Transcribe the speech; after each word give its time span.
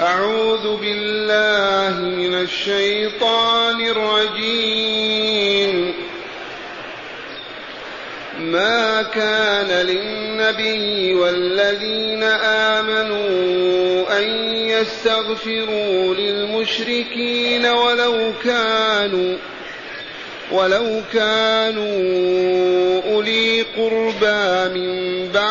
أعوذ 0.00 0.76
بالله 0.76 2.00
من 2.00 2.34
الشيطان 2.34 3.80
الرجيم. 3.80 5.30
ما 8.40 9.02
كان 9.02 9.86
للنبي 9.86 11.14
والذين 11.14 12.22
آمنوا 12.72 14.18
أن 14.18 14.28
يستغفروا 14.54 16.14
للمشركين 16.14 17.66
ولو 17.66 18.32
كانوا 18.44 19.36
ولو 20.52 21.00
كانوا 21.12 21.92
أولي 23.12 23.62
قربى 23.62 24.78
من 24.78 25.09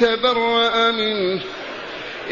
تبرأ 0.00 0.90
منه. 0.90 1.40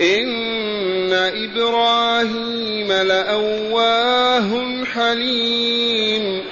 إن 0.01 1.13
إبراهيم 1.13 2.93
لأواه 2.93 4.85
حليم. 4.85 6.45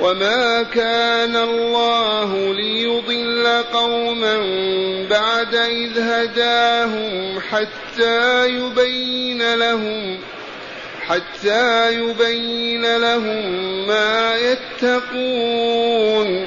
وما 0.00 0.62
كان 0.62 1.36
الله 1.36 2.54
ليضل 2.54 3.46
قوما 3.72 4.36
بعد 5.10 5.54
إذ 5.54 5.98
هداهم 5.98 7.40
حتى 7.40 8.48
يبين 8.48 9.54
لهم 9.54 10.18
حتى 11.06 11.94
يبين 11.94 12.96
لهم 12.96 13.86
ما 13.86 14.36
يتقون. 14.36 16.46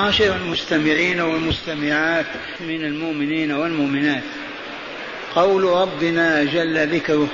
معاشر 0.00 0.36
المستمعين 0.36 1.20
والمستمعات 1.20 2.26
من 2.60 2.84
المؤمنين 2.84 3.52
والمؤمنات. 3.52 4.22
قول 5.34 5.64
ربنا 5.64 6.44
جل 6.44 6.88
ذكره 6.94 7.28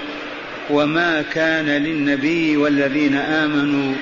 وما 0.70 1.22
كان 1.22 1.66
للنبي 1.66 2.56
والذين 2.56 3.16
آمنوا 3.16 3.94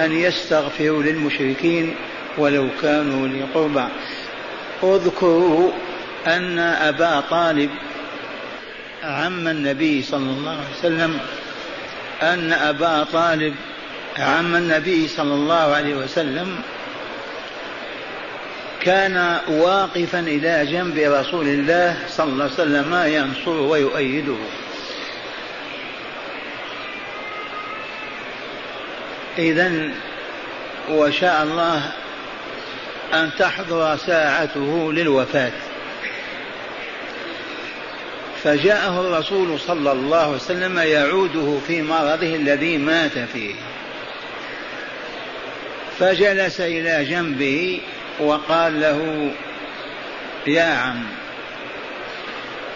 أن 0.00 0.12
يستغفروا 0.12 1.02
للمشركين 1.02 1.94
ولو 2.38 2.68
كانوا 2.82 3.28
لقربى. 3.28 3.84
اذكروا 4.82 5.70
أن 6.26 6.58
أبا 6.58 7.20
طالب 7.20 7.70
عم 9.02 9.48
النبي 9.48 10.02
صلى 10.02 10.30
الله 10.30 10.50
عليه 10.50 10.78
وسلم 10.78 11.18
أن 12.22 12.52
أبا 12.52 13.06
طالب 13.12 13.54
عم 14.18 14.56
النبي 14.56 15.08
صلى 15.08 15.34
الله 15.34 15.74
عليه 15.74 15.94
وسلم 15.94 16.58
كان 18.82 19.38
واقفا 19.48 20.20
إلى 20.20 20.66
جنب 20.72 20.98
رسول 20.98 21.46
الله 21.48 21.96
صلى 22.08 22.32
الله 22.32 22.44
عليه 22.44 22.54
وسلم 22.54 22.94
ينصره 22.94 23.60
ويؤيده. 23.60 24.36
إذا 29.38 29.90
وشاء 30.90 31.42
الله 31.42 31.92
أن 33.14 33.30
تحضر 33.38 33.96
ساعته 33.96 34.92
للوفاة. 34.92 35.52
فجاءه 38.44 39.00
الرسول 39.00 39.60
صلى 39.60 39.92
الله 39.92 40.22
عليه 40.22 40.34
وسلم 40.34 40.78
يعوده 40.78 41.58
في 41.66 41.82
مرضه 41.82 42.36
الذي 42.36 42.78
مات 42.78 43.18
فيه. 43.32 43.54
فجلس 45.98 46.60
إلى 46.60 47.04
جنبه 47.04 47.80
وقال 48.20 48.80
له 48.80 49.30
يا 50.46 50.74
عم 50.74 51.04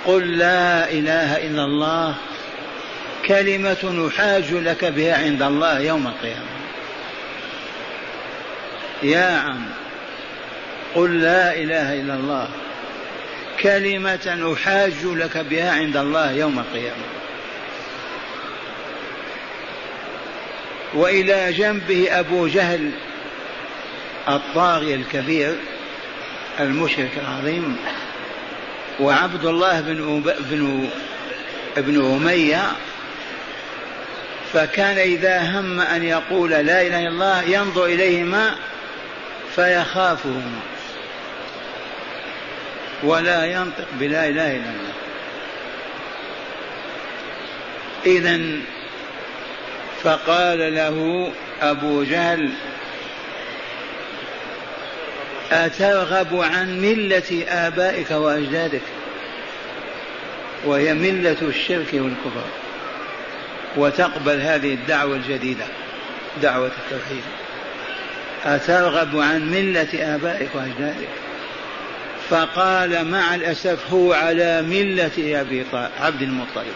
قل 0.06 0.38
لا 0.38 0.90
إله 0.90 1.46
إلا 1.46 1.64
الله 1.64 2.14
كلمة 3.26 4.06
نحاج 4.06 4.52
لك 4.52 4.84
بها 4.84 5.24
عند 5.24 5.42
الله 5.42 5.80
يوم 5.80 6.06
القيامة. 6.06 6.54
يا 9.02 9.38
عم 9.38 9.66
قل 10.94 11.20
لا 11.20 11.54
إله 11.54 11.94
إلا 11.94 12.14
الله 12.14 12.48
كلمة 13.60 14.54
أحاج 14.54 15.04
لك 15.04 15.38
بها 15.38 15.72
عند 15.72 15.96
الله 15.96 16.32
يوم 16.32 16.58
القيامة. 16.58 17.04
وإلى 20.94 21.52
جنبه 21.52 22.18
أبو 22.20 22.46
جهل 22.46 22.90
الطاغية 24.28 24.94
الكبير 24.94 25.56
المشرك 26.60 27.10
العظيم 27.16 27.76
وعبد 29.00 29.44
الله 29.44 29.80
بن 29.80 30.22
بن 30.50 30.88
ابن 31.76 32.14
أمية 32.14 32.62
فكان 34.52 34.98
إذا 34.98 35.60
هم 35.60 35.80
أن 35.80 36.02
يقول 36.02 36.50
لا 36.50 36.60
إله 36.60 37.00
إلا 37.00 37.08
الله 37.08 37.42
ينظر 37.42 37.84
إليهما 37.84 38.54
فيخافهما. 39.54 40.60
ولا 43.02 43.44
ينطق 43.44 43.86
بلا 43.92 44.28
إله 44.28 44.56
إلا 44.56 44.70
الله. 44.70 44.94
إذا 48.06 48.40
فقال 50.02 50.74
له 50.74 51.30
أبو 51.62 52.02
جهل 52.02 52.50
أترغب 55.54 56.40
عن 56.40 56.80
ملة 56.80 57.44
آبائك 57.48 58.10
وأجدادك 58.10 58.82
وهي 60.64 60.94
ملة 60.94 61.36
الشرك 61.42 61.88
والكفر. 61.92 62.44
وتقبل 63.76 64.40
هذه 64.40 64.74
الدعوة 64.74 65.16
الجديدة 65.16 65.64
دعوة 66.42 66.66
التوحيد. 66.66 67.22
أترغب 68.44 69.18
عن 69.18 69.50
ملة 69.50 70.14
آبائك 70.14 70.48
وأجدادك. 70.54 71.08
فقال 72.30 73.10
مع 73.10 73.34
الأسف 73.34 73.92
هو 73.92 74.12
على 74.12 74.62
ملة 74.62 75.40
أبي 75.40 75.64
عبد 76.00 76.22
المطلب. 76.22 76.74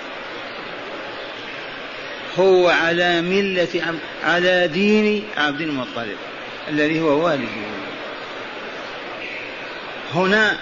هو 2.39 2.69
على 2.69 3.23
ملة 3.23 3.99
على 4.25 4.69
دين 4.69 5.25
عبد 5.37 5.61
المطلب 5.61 6.17
الذي 6.69 7.01
هو 7.01 7.25
والده. 7.25 7.78
هنا 10.15 10.59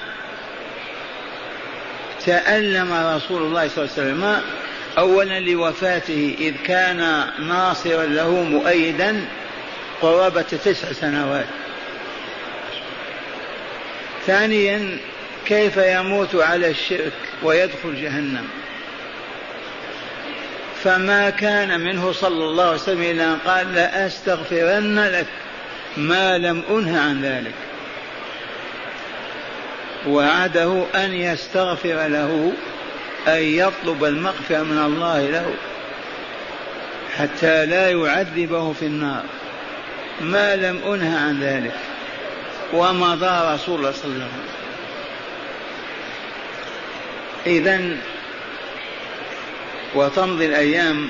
تألم 2.26 2.92
رسول 2.92 3.42
الله 3.42 3.68
صلى 3.68 3.84
الله 3.84 3.94
عليه 3.98 4.02
وسلم 4.02 4.42
أولا 4.98 5.40
لوفاته 5.40 6.36
إذ 6.38 6.54
كان 6.66 7.26
ناصرا 7.38 8.06
له 8.06 8.30
مؤيدا 8.30 9.24
قرابة 10.02 10.42
تسع 10.42 10.92
سنوات. 10.92 11.46
ثانيا 14.26 14.98
كيف 15.46 15.76
يموت 15.76 16.34
على 16.34 16.70
الشرك 16.70 17.12
ويدخل 17.42 18.02
جهنم؟ 18.02 18.48
فما 20.84 21.30
كان 21.30 21.80
منه 21.80 22.12
صلى 22.12 22.44
الله 22.44 22.64
عليه 22.64 22.74
وسلم 22.74 23.02
إلا 23.02 23.24
أن 23.24 23.38
قال 23.46 23.74
لأستغفرن 23.74 24.98
لك 24.98 25.26
ما 25.96 26.38
لم 26.38 26.62
أنه 26.70 27.00
عن 27.00 27.22
ذلك. 27.22 27.65
وعده 30.06 30.84
أن 30.94 31.12
يستغفر 31.12 32.06
له 32.06 32.52
أن 33.28 33.42
يطلب 33.42 34.04
المغفرة 34.04 34.62
من 34.62 34.78
الله 34.78 35.30
له 35.30 35.54
حتى 37.16 37.66
لا 37.66 37.90
يعذبه 37.90 38.72
في 38.72 38.86
النار. 38.86 39.22
ما 40.20 40.56
لم 40.56 40.80
أنه 40.92 41.18
عن 41.18 41.40
ذلك 41.40 41.74
ومضى 42.72 43.54
رسول 43.54 43.78
الله 43.78 43.92
صلى 43.92 44.04
الله 44.04 44.24
عليه 44.24 44.24
وسلم. 44.24 44.28
إذا 47.46 47.96
وتمضي 49.94 50.46
الأيام 50.46 51.08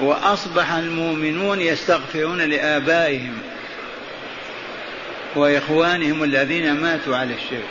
وأصبح 0.00 0.72
المؤمنون 0.72 1.60
يستغفرون 1.60 2.40
لآبائهم. 2.40 3.38
وإخوانهم 5.36 6.24
الذين 6.24 6.72
ماتوا 6.72 7.16
على 7.16 7.34
الشرك. 7.34 7.68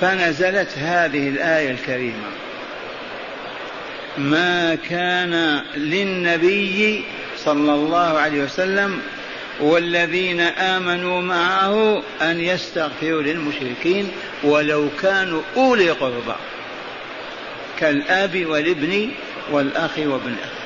فنزلت 0.00 0.78
هذه 0.78 1.28
الآية 1.28 1.70
الكريمة. 1.70 2.28
ما 4.18 4.74
كان 4.74 5.62
للنبي 5.76 7.04
صلى 7.36 7.74
الله 7.74 8.18
عليه 8.18 8.42
وسلم 8.42 9.00
والذين 9.60 10.40
آمنوا 10.40 11.20
معه 11.20 12.02
أن 12.22 12.40
يستغفروا 12.40 13.22
للمشركين 13.22 14.10
ولو 14.42 14.88
كانوا 15.02 15.42
أولي 15.56 15.90
قربى 15.90 16.34
كالآب 17.78 18.46
والابن 18.46 19.10
والأخ 19.50 19.98
وابن 19.98 20.28
الأخ 20.28 20.57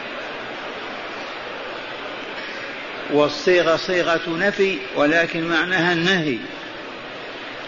والصيغة 3.12 3.76
صيغة 3.76 4.20
نفي 4.28 4.78
ولكن 4.96 5.48
معناها 5.48 5.92
النهي 5.92 6.38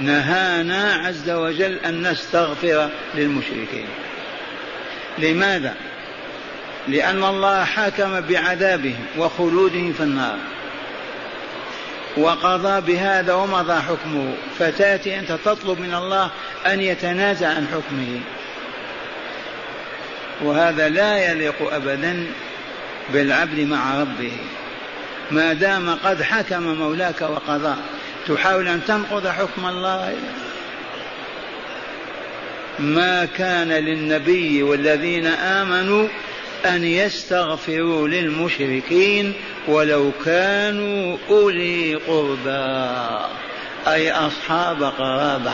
نهانا 0.01 0.95
عز 0.95 1.31
وجل 1.31 1.79
أن 1.85 2.11
نستغفر 2.11 2.91
للمشركين. 3.15 3.87
لماذا؟ 5.19 5.75
لأن 6.89 7.25
الله 7.25 7.65
حكم 7.65 8.21
بعذابهم 8.21 9.07
وخلودهم 9.19 9.93
في 9.93 10.03
النار. 10.03 10.39
وقضى 12.17 12.93
بهذا 12.93 13.35
ومضى 13.35 13.81
حكمه 13.83 14.35
فتأتي 14.59 15.19
أنت 15.19 15.33
تطلب 15.33 15.81
من 15.81 15.95
الله 15.95 16.31
أن 16.67 16.81
يتنازع 16.81 17.49
عن 17.49 17.67
حكمه. 17.67 18.21
وهذا 20.43 20.89
لا 20.89 21.31
يليق 21.31 21.75
ابدا 21.75 22.27
بالعبد 23.13 23.61
مع 23.61 24.01
ربه. 24.01 24.33
ما 25.31 25.53
دام 25.53 25.95
قد 26.05 26.23
حكم 26.23 26.63
مولاك 26.63 27.23
وقضى 27.23 27.77
تحاول 28.29 28.69
أن 28.69 28.81
تنقض 28.87 29.27
حكم 29.27 29.67
الله. 29.67 30.17
ما 32.79 33.25
كان 33.25 33.69
للنبي 33.69 34.63
والذين 34.63 35.27
آمنوا 35.27 36.09
أن 36.67 36.85
يستغفروا 36.85 38.09
للمشركين 38.09 39.33
ولو 39.69 40.11
كانوا 40.25 41.17
أولي 41.31 41.95
قربى 41.95 42.99
أي 43.87 44.13
أصحاب 44.13 44.83
قرابة. 44.83 45.53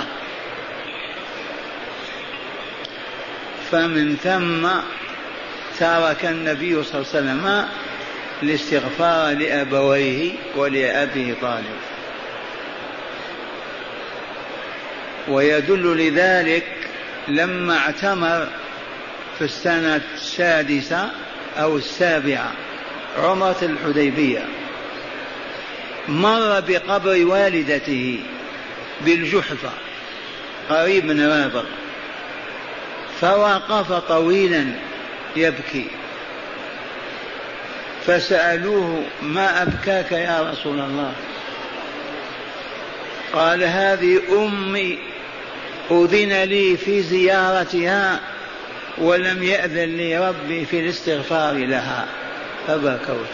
فمن 3.71 4.17
ثم 4.17 4.69
ترك 5.79 6.25
النبي 6.25 6.83
صلى 6.83 7.01
الله 7.01 7.11
عليه 7.15 7.19
وسلم 7.19 7.69
الاستغفار 8.43 9.33
لأبويه 9.33 10.33
ولأبي 10.57 11.35
طالب. 11.43 11.81
ويدل 15.29 15.97
لذلك 15.97 16.67
لما 17.29 17.79
اعتمر 17.79 18.49
في 19.39 19.45
السنة 19.45 20.01
السادسة 20.15 21.11
أو 21.59 21.77
السابعة 21.77 22.53
عمرة 23.19 23.57
الحديبية 23.63 24.45
مر 26.09 26.61
بقبر 26.61 27.27
والدته 27.27 28.21
بالجحفة 29.01 29.71
قريب 30.71 31.05
من 31.05 31.27
رابغ 31.27 31.65
فوقف 33.21 33.93
طويلا 33.93 34.67
يبكي. 35.37 35.87
فسألوه 38.07 39.03
ما 39.23 39.63
أبكاك 39.63 40.13
يا 40.13 40.51
رسول 40.53 40.81
الله؟ 40.81 41.13
قال 43.33 43.65
هذه 43.65 44.21
أمي 44.33 44.99
أذن 45.91 46.43
لي 46.43 46.77
في 46.77 47.03
زيارتها 47.03 48.21
ولم 48.99 49.43
يأذن 49.43 49.97
لي 49.97 50.29
ربي 50.29 50.65
في 50.65 50.81
الاستغفار 50.81 51.55
لها. 51.55 52.07
فبكوت 52.67 53.27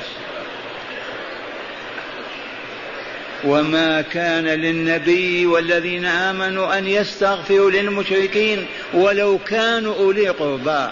وما 3.44 4.02
كان 4.02 4.44
للنبي 4.44 5.46
والذين 5.46 6.04
آمنوا 6.04 6.78
أن 6.78 6.86
يستغفروا 6.86 7.70
للمشركين 7.70 8.66
ولو 8.94 9.38
كانوا 9.38 9.94
أولي 9.94 10.28
قربى. 10.28 10.88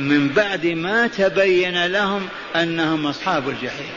من 0.00 0.28
بعد 0.28 0.66
ما 0.66 1.06
تبين 1.06 1.86
لهم 1.86 2.28
أنهم 2.56 3.06
أصحاب 3.06 3.48
الجحيم. 3.48 3.92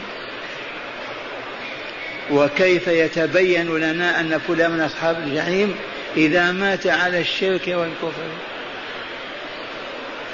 وكيف 2.31 2.87
يتبين 2.87 3.77
لنا 3.77 4.19
أن 4.19 4.39
فلان 4.47 4.71
من 4.71 4.81
أصحاب 4.81 5.17
الجحيم 5.27 5.75
إذا 6.17 6.51
مات 6.51 6.87
على 6.87 7.19
الشرك 7.21 7.67
والكفر؟ 7.67 8.27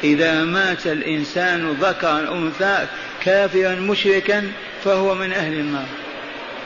إذا 0.03 0.43
مات 0.43 0.87
الإنسان 0.87 1.71
ذكرا 1.81 2.19
أنثى 2.19 2.85
كافرا 3.25 3.75
مشركا 3.75 4.51
فهو 4.83 5.15
من 5.15 5.31
أهل 5.33 5.53
النار. 5.53 5.87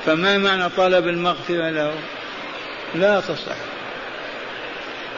فما 0.06 0.38
معنى 0.38 0.70
طلب 0.70 1.08
المغفرة 1.08 1.70
له؟ 1.70 1.94
لا 2.96 3.20
تصح. 3.20 3.56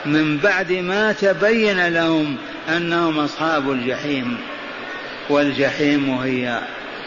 من 0.05 0.37
بعد 0.37 0.71
ما 0.71 1.11
تبين 1.11 1.87
لهم 1.87 2.37
أنهم 2.69 3.19
أصحاب 3.19 3.71
الجحيم 3.71 4.37
والجحيم 5.29 6.09
هي 6.09 6.59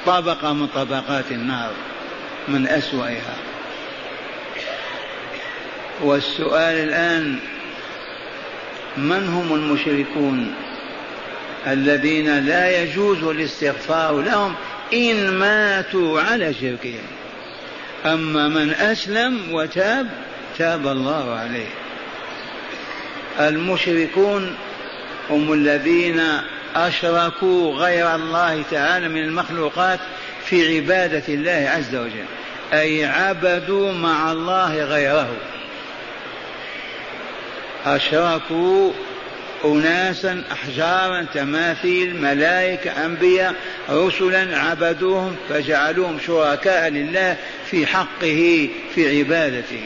طبقة 0.06 0.52
من 0.52 0.66
طبقات 0.66 1.24
النار 1.30 1.72
من 2.48 2.68
أسوأها. 2.68 3.36
والسؤال 6.02 6.74
الآن 6.88 7.38
من 8.96 9.28
هم 9.28 9.54
المشركون 9.54 10.54
الذين 11.66 12.46
لا 12.46 12.82
يجوز 12.82 13.22
الاستغفار 13.22 14.20
لهم 14.20 14.54
إن 14.92 15.30
ماتوا 15.30 16.20
على 16.20 16.54
شركهم؟ 16.54 17.06
أما 18.06 18.48
من 18.48 18.70
أسلم 18.70 19.40
وتاب 19.52 20.08
تاب 20.58 20.86
الله 20.86 21.34
عليه. 21.34 21.68
المشركون 23.40 24.56
هم 25.30 25.52
الذين 25.52 26.22
أشركوا 26.76 27.74
غير 27.74 28.14
الله 28.14 28.62
تعالى 28.70 29.08
من 29.08 29.24
المخلوقات 29.24 30.00
في 30.44 30.76
عبادة 30.76 31.22
الله 31.28 31.70
عز 31.76 31.94
وجل. 31.94 32.24
أي 32.72 33.04
عبدوا 33.04 33.92
مع 33.92 34.32
الله 34.32 34.84
غيره. 34.84 35.36
أشركوا 37.86 38.92
أناسا 39.64 40.42
أحجارا 40.52 41.26
تماثيل 41.34 42.22
ملائكة 42.22 43.06
أنبياء 43.06 43.54
رسلا 43.90 44.58
عبدوهم 44.58 45.36
فجعلوهم 45.48 46.18
شركاء 46.26 46.88
لله 46.88 47.36
في 47.70 47.86
حقه 47.86 48.68
في 48.94 49.18
عبادته. 49.18 49.82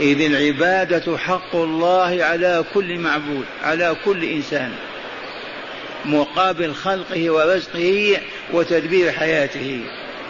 إذ 0.00 0.20
العبادة 0.20 1.18
حق 1.18 1.56
الله 1.56 2.24
على 2.24 2.64
كل 2.74 2.98
معبود 2.98 3.44
على 3.62 3.96
كل 4.04 4.24
إنسان 4.24 4.72
مقابل 6.04 6.74
خلقه 6.74 7.30
ورزقه 7.30 8.20
وتدبير 8.52 9.12
حياته. 9.12 9.80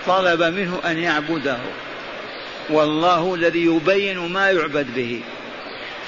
طلب 0.06 0.42
منه 0.42 0.80
أن 0.84 0.98
يعبده. 0.98 1.56
والله 2.70 3.34
الذي 3.34 3.64
يبين 3.64 4.18
ما 4.18 4.50
يعبد 4.50 4.86
به. 4.96 5.20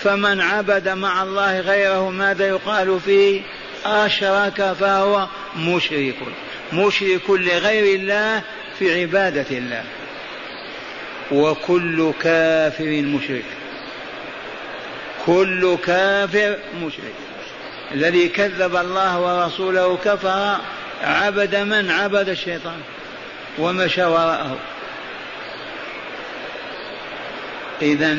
فمن 0.02 0.40
عبد 0.40 0.88
مع 0.88 1.22
الله 1.22 1.60
غيره 1.60 2.10
ماذا 2.10 2.48
يقال 2.48 3.00
فيه؟ 3.00 3.40
أشرك 3.86 4.72
فهو 4.80 5.26
مشرك. 5.58 6.16
مشرك 6.72 7.30
لغير 7.30 8.00
الله 8.00 8.42
في 8.78 9.02
عبادة 9.02 9.58
الله. 9.58 9.84
وكل 11.32 12.12
كافر 12.22 13.02
مشرك. 13.02 13.44
كل 15.26 15.76
كافر 15.84 16.56
مشرك. 16.82 17.14
الذي 17.94 18.28
كذب 18.28 18.76
الله 18.76 19.20
ورسوله 19.20 19.96
كفر 20.04 20.56
عبد 21.02 21.56
من؟ 21.56 21.90
عبد 21.90 22.28
الشيطان. 22.28 22.80
ومشى 23.58 24.04
وراءه. 24.04 24.58
إذا 27.82 28.16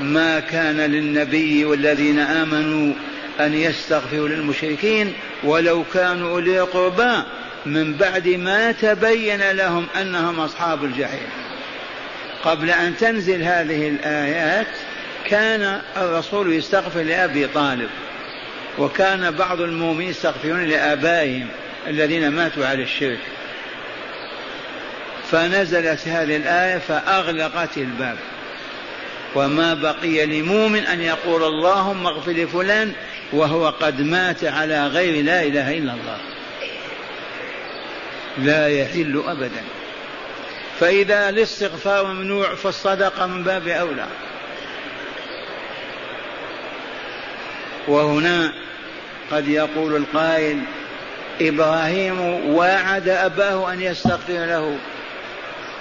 ما 0.00 0.40
كان 0.40 0.76
للنبي 0.76 1.64
والذين 1.64 2.18
آمنوا 2.18 2.94
أن 3.40 3.54
يستغفروا 3.54 4.28
للمشركين 4.28 5.12
ولو 5.44 5.84
كانوا 5.94 6.30
أولي 6.30 6.60
قربى 6.60 7.22
من 7.66 7.94
بعد 7.94 8.28
ما 8.28 8.72
تبين 8.72 9.50
لهم 9.50 9.86
أنهم 10.00 10.40
أصحاب 10.40 10.84
الجحيم. 10.84 11.28
قبل 12.44 12.70
أن 12.70 12.96
تنزل 12.96 13.42
هذه 13.42 13.88
الآيات 13.88 14.66
كان 15.24 15.80
الرسول 15.96 16.52
يستغفر 16.52 17.02
لأبي 17.02 17.46
طالب 17.46 17.88
وكان 18.78 19.30
بعض 19.30 19.60
المؤمنين 19.60 20.10
يستغفرون 20.10 20.64
لآبائهم 20.64 21.48
الذين 21.86 22.28
ماتوا 22.28 22.66
على 22.66 22.82
الشرك. 22.82 23.18
فنزلت 25.30 26.08
هذه 26.08 26.36
الآية 26.36 26.78
فأغلقت 26.78 27.76
الباب. 27.76 28.16
وما 29.34 29.74
بقي 29.74 30.26
لمؤمن 30.26 30.86
أن 30.86 31.00
يقول 31.00 31.44
اللهم 31.44 32.06
اغفر 32.06 32.32
لفلان 32.32 32.92
وهو 33.32 33.68
قد 33.68 34.00
مات 34.00 34.44
على 34.44 34.86
غير 34.86 35.24
لا 35.24 35.42
إله 35.42 35.78
إلا 35.78 35.92
الله. 35.92 36.18
لا 38.38 38.68
يحل 38.68 39.22
أبدا. 39.26 39.62
فإذا 40.80 41.28
الاستغفار 41.28 42.06
ممنوع 42.06 42.54
فالصدقة 42.54 43.26
من 43.26 43.42
باب 43.42 43.68
أولى. 43.68 44.06
وهنا 47.88 48.52
قد 49.30 49.48
يقول 49.48 49.96
القائل 49.96 50.58
إبراهيم 51.40 52.20
واعد 52.54 53.08
أباه 53.08 53.72
أن 53.72 53.80
يستغفر 53.80 54.32
له. 54.32 54.78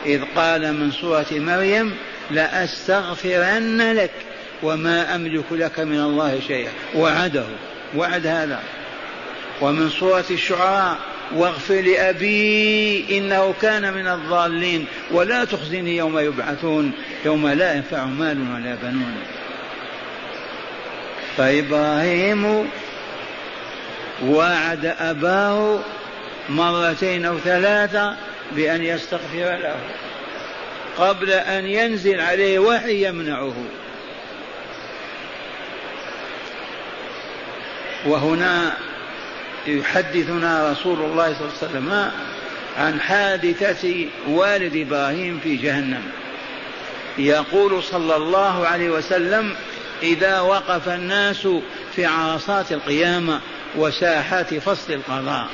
إذ 0.05 0.24
قال 0.36 0.74
من 0.74 0.91
سورة 0.91 1.25
مريم 1.31 1.98
لأستغفرن 2.31 3.93
لك 3.93 4.12
وما 4.63 5.15
أملك 5.15 5.45
لك 5.51 5.79
من 5.79 6.00
الله 6.00 6.39
شيئا. 6.48 6.71
وعده. 6.95 7.45
وعد 7.95 8.27
هذا. 8.27 8.60
ومن 9.62 9.89
سورة 9.89 10.25
الشعراء 10.31 10.98
واغفر 11.35 11.81
لأبي 11.81 13.17
إنه 13.17 13.53
كان 13.61 13.93
من 13.93 14.07
الضالين 14.07 14.85
ولا 15.11 15.45
تخزني 15.45 15.97
يوم 15.97 16.19
يبعثون 16.19 16.91
يوم 17.25 17.47
لا 17.47 17.73
ينفع 17.73 18.05
مال 18.05 18.38
ولا 18.53 18.75
بنون. 18.83 19.15
فإبراهيم 21.38 22.69
وعد 24.25 24.85
أباه 25.00 25.79
مرتين 26.50 27.25
أو 27.25 27.38
ثلاثة 27.39 28.15
بأن 28.51 28.83
يستغفر 28.83 29.57
له 29.57 29.75
قبل 30.97 31.31
أن 31.31 31.65
ينزل 31.65 32.19
عليه 32.19 32.59
وحي 32.59 33.07
يمنعه. 33.07 33.53
وهنا 38.05 38.77
يحدثنا 39.67 40.71
رسول 40.71 40.99
الله 40.99 41.33
صلى 41.33 41.41
الله 41.41 41.53
عليه 41.61 41.69
وسلم 41.71 42.11
عن 42.77 43.01
حادثة 43.01 44.05
والد 44.27 44.75
إبراهيم 44.75 45.39
في 45.43 45.55
جهنم. 45.55 46.03
يقول 47.17 47.83
صلى 47.83 48.15
الله 48.15 48.67
عليه 48.67 48.89
وسلم 48.89 49.55
إذا 50.03 50.39
وقف 50.39 50.89
الناس 50.89 51.47
في 51.95 52.05
عرصات 52.05 52.71
القيامة 52.71 53.39
وساحات 53.75 54.53
فصل 54.53 54.93
القضاء. 54.93 55.47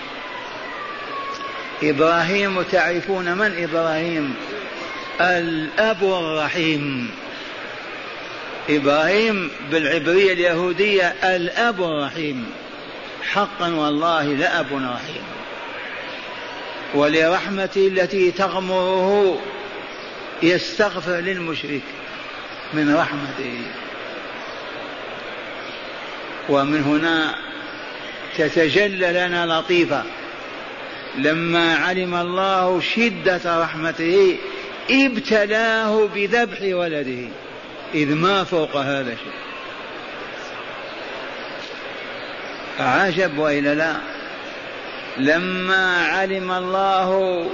إبراهيم 1.83 2.61
تعرفون 2.61 3.37
من 3.37 3.63
إبراهيم؟ 3.63 4.35
الأب 5.21 6.03
الرحيم. 6.03 7.11
إبراهيم 8.69 9.51
بالعبرية 9.71 10.33
اليهودية 10.33 11.07
الأب 11.23 11.83
الرحيم. 11.83 12.45
حقا 13.34 13.69
والله 13.69 14.24
لأب 14.24 14.67
رحيم. 14.74 15.24
ولرحمته 16.93 17.88
التي 17.88 18.31
تغمره 18.31 19.39
يستغفر 20.43 21.15
للمشرك 21.15 21.81
من 22.74 22.96
رحمته. 22.96 23.62
ومن 26.50 26.84
هنا 26.84 27.36
تتجلى 28.38 29.27
لنا 29.27 29.60
لطيفة. 29.60 30.03
لما 31.17 31.75
علم 31.75 32.15
الله 32.15 32.81
شدة 32.81 33.62
رحمته 33.63 34.38
ابتلاه 34.91 36.10
بذبح 36.15 36.57
ولده. 36.62 37.27
إذ 37.93 38.15
ما 38.15 38.43
فوق 38.43 38.75
هذا 38.75 39.15
شيء. 39.15 39.47
عجب 42.79 43.38
وإلا 43.38 43.75
لا؟ 43.75 43.96
لما 45.17 46.07
علم 46.07 46.51
الله 46.51 47.50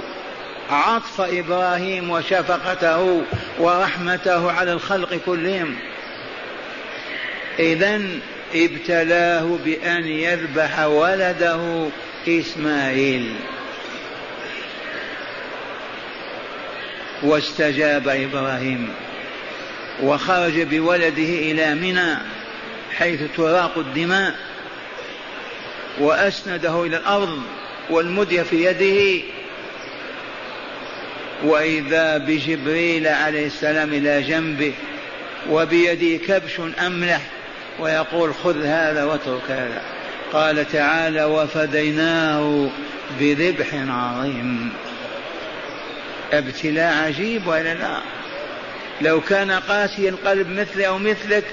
عطف 0.70 1.20
إبراهيم 1.20 2.10
وشفقته 2.10 3.22
ورحمته 3.58 4.52
على 4.52 4.72
الخلق 4.72 5.20
كلهم 5.26 5.76
إذا 7.58 8.00
ابتلاه 8.54 9.58
بأن 9.64 10.06
يذبح 10.06 10.80
ولده 10.80 11.86
إسماعيل. 12.28 13.34
واستجاب 17.22 18.08
إبراهيم 18.08 18.92
وخرج 20.02 20.62
بولده 20.62 21.08
إلى 21.18 21.74
منى 21.74 22.14
حيث 22.96 23.20
تراق 23.36 23.78
الدماء. 23.78 24.34
وأسنده 26.00 26.84
إلى 26.84 26.96
الأرض 26.96 27.42
والمدية 27.90 28.42
في 28.42 28.64
يده. 28.64 29.24
وإذا 31.44 32.18
بجبريل 32.18 33.06
عليه 33.06 33.46
السلام 33.46 33.92
إلى 33.92 34.22
جنبه 34.22 34.72
وبيده 35.50 36.24
كبش 36.26 36.60
أملح 36.86 37.20
ويقول 37.80 38.34
خذ 38.34 38.64
هذا 38.64 39.04
واترك 39.04 39.50
هذا. 39.50 39.82
قال 40.32 40.72
تعالى 40.72 41.24
وفديناه 41.24 42.70
بذبح 43.20 43.74
عظيم. 43.74 44.72
ابتلاء 46.32 46.94
عجيب 46.94 47.46
ولا 47.46 47.74
لا. 47.74 47.96
لو 49.00 49.20
كان 49.20 49.50
قاسي 49.50 50.08
القلب 50.08 50.48
مثلي 50.48 50.86
أو 50.86 50.98
مثلك 50.98 51.44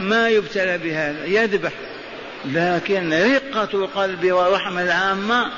ما 0.00 0.28
يبتلى 0.28 0.78
بهذا 0.78 1.24
يذبح. 1.26 1.72
لكن 2.46 3.12
رقة 3.12 3.68
القلب 3.74 4.32
ورحمة 4.32 4.82
العامة 4.82 5.52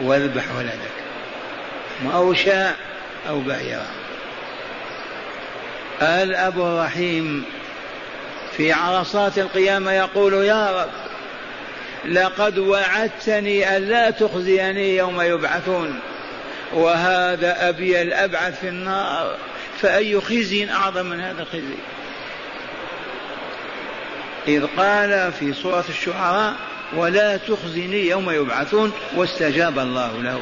واذبح 0.00 0.44
ولدك. 0.58 0.92
أو 2.14 2.34
شاء 2.34 2.76
أو 3.28 3.40
بعيرا. 3.40 3.86
الأب 6.02 6.60
الرحيم 6.60 7.44
في 8.56 8.72
عرصات 8.72 9.38
القيامة 9.38 9.92
يقول 9.92 10.34
يا 10.34 10.82
رب 10.82 10.90
لقد 12.12 12.58
وعدتني 12.58 13.76
ألا 13.76 14.10
تخزيني 14.10 14.96
يوم 14.96 15.20
يبعثون 15.20 16.00
وهذا 16.72 17.68
أبي 17.68 18.02
الأبعث 18.02 18.60
في 18.60 18.68
النار 18.68 19.36
فأي 19.80 20.20
خزي 20.20 20.70
أعظم 20.70 21.06
من 21.06 21.20
هذا 21.20 21.42
الخزي؟ 21.42 21.76
إذ 24.48 24.66
قال 24.76 25.32
في 25.32 25.52
سورة 25.52 25.84
الشعراء 25.88 26.54
ولا 26.96 27.36
تخزني 27.36 28.08
يوم 28.08 28.30
يبعثون 28.30 28.92
واستجاب 29.16 29.78
الله 29.78 30.22
له. 30.22 30.40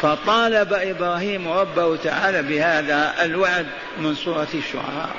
فطالب 0.00 0.72
إبراهيم 0.72 1.48
ربه 1.48 1.96
تعالى 1.96 2.42
بهذا 2.42 3.14
الوعد 3.22 3.66
من 3.98 4.14
سورة 4.14 4.48
الشعراء. 4.54 5.10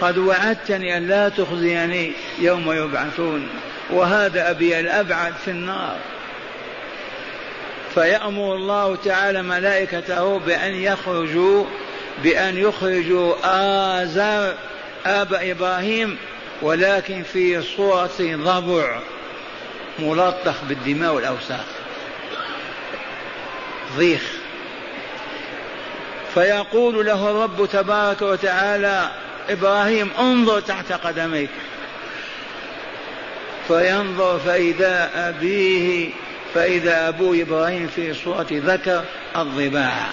قد 0.00 0.18
وعدتني 0.18 0.96
أن 0.96 1.08
لا 1.08 1.28
تخزيني 1.28 2.12
يوم 2.38 2.72
يبعثون 2.72 3.48
وهذا 3.90 4.50
أبي 4.50 4.80
الأبعد 4.80 5.32
في 5.44 5.50
النار. 5.50 5.96
فيأمر 7.94 8.54
الله 8.54 8.96
تعالى 8.96 9.42
ملائكته 9.42 10.38
بأن 10.38 10.74
يخرجوا 10.74 11.64
بأن 12.22 12.56
يخرجوا 12.56 13.34
آزر 14.02 14.54
آب 15.06 15.34
إبراهيم 15.34 16.16
ولكن 16.62 17.22
في 17.22 17.62
صورة 17.62 18.10
ضبع 18.20 18.98
ملطخ 19.98 20.64
بالدماء 20.68 21.14
والأوساخ. 21.14 21.64
ضيخ. 23.96 24.22
فيقول 26.34 27.06
له 27.06 27.30
الرب 27.30 27.68
تبارك 27.72 28.22
وتعالى 28.22 29.10
إبراهيم 29.48 30.10
انظر 30.18 30.60
تحت 30.60 30.92
قدميك. 30.92 31.50
فينظر 33.68 34.38
فإذا 34.38 35.10
أبيه 35.14 36.10
فإذا 36.54 37.08
أبوه 37.08 37.42
إبراهيم 37.42 37.86
في 37.86 38.14
صورة 38.14 38.46
ذكر 38.52 39.04
الضباع. 39.36 40.06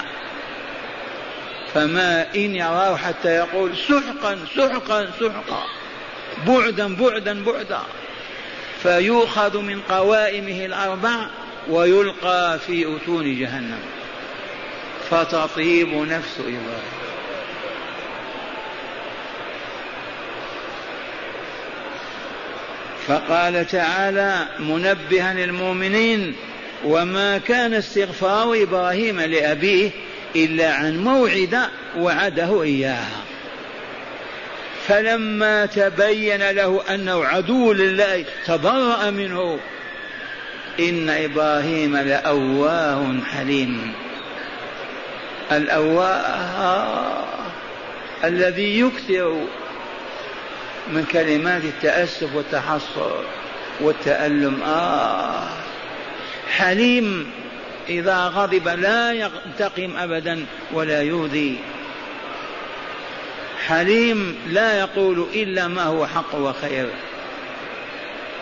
فما 1.74 2.26
إن 2.34 2.56
يراه 2.56 2.96
حتى 2.96 3.28
يقول 3.28 3.76
سحقا 3.76 4.38
سحقا 4.56 5.08
سحقا. 5.20 5.77
بعدا 6.46 6.96
بعدا 6.96 7.44
بعدا. 7.44 7.80
فيؤخذ 8.82 9.58
من 9.58 9.80
قوائمه 9.80 10.66
الأربع 10.66 11.26
ويلقى 11.70 12.58
في 12.66 12.96
أتون 12.96 13.38
جهنم. 13.38 13.80
فتطيب 15.10 15.88
نفس 15.88 16.38
إبراهيم. 16.38 16.98
فقال 23.06 23.66
تعالى 23.66 24.46
منبها 24.58 25.32
المؤمنين 25.32 26.36
وما 26.84 27.38
كان 27.38 27.74
استغفار 27.74 28.62
إبراهيم 28.62 29.20
لأبيه 29.20 29.90
إلا 30.36 30.72
عن 30.72 31.04
موعده 31.04 31.68
وعده 31.96 32.62
إياها. 32.62 33.27
فلما 34.88 35.66
تبين 35.66 36.50
له 36.50 36.94
أنه 36.94 37.24
عدو 37.24 37.72
لله 37.72 38.24
تبرأ 38.46 39.10
منه. 39.10 39.58
إن 40.80 41.10
إبراهيم 41.10 41.96
لأواه 41.96 43.16
حليم. 43.32 43.92
الأواه 45.52 47.24
الذي 48.24 48.80
يكثر 48.80 49.40
من 50.92 51.04
كلمات 51.12 51.64
التأسف 51.64 52.34
والتحصر 52.34 53.10
والتألم. 53.80 54.62
آه. 54.62 55.48
حليم 56.50 57.30
إذا 57.88 58.16
غضب 58.16 58.68
لا 58.68 59.12
ينتقم 59.12 59.96
أبدا 59.96 60.46
ولا 60.72 61.02
يؤذي. 61.02 61.58
حليم 63.68 64.36
لا 64.48 64.78
يقول 64.78 65.26
إلا 65.34 65.68
ما 65.68 65.82
هو 65.82 66.06
حق 66.06 66.34
وخير. 66.34 66.88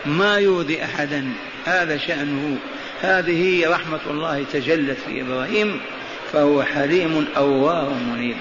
ما 0.06 0.38
يؤذي 0.38 0.84
أحدا. 0.84 1.32
هذا 1.64 1.98
شأنه. 1.98 2.58
هذه 3.00 3.70
رحمة 3.70 4.00
الله 4.10 4.44
تجلت 4.52 4.98
في 5.06 5.20
إبراهيم 5.20 5.80
فهو 6.32 6.62
حليم 6.62 7.26
أواه 7.36 7.94
منيب. 7.94 8.36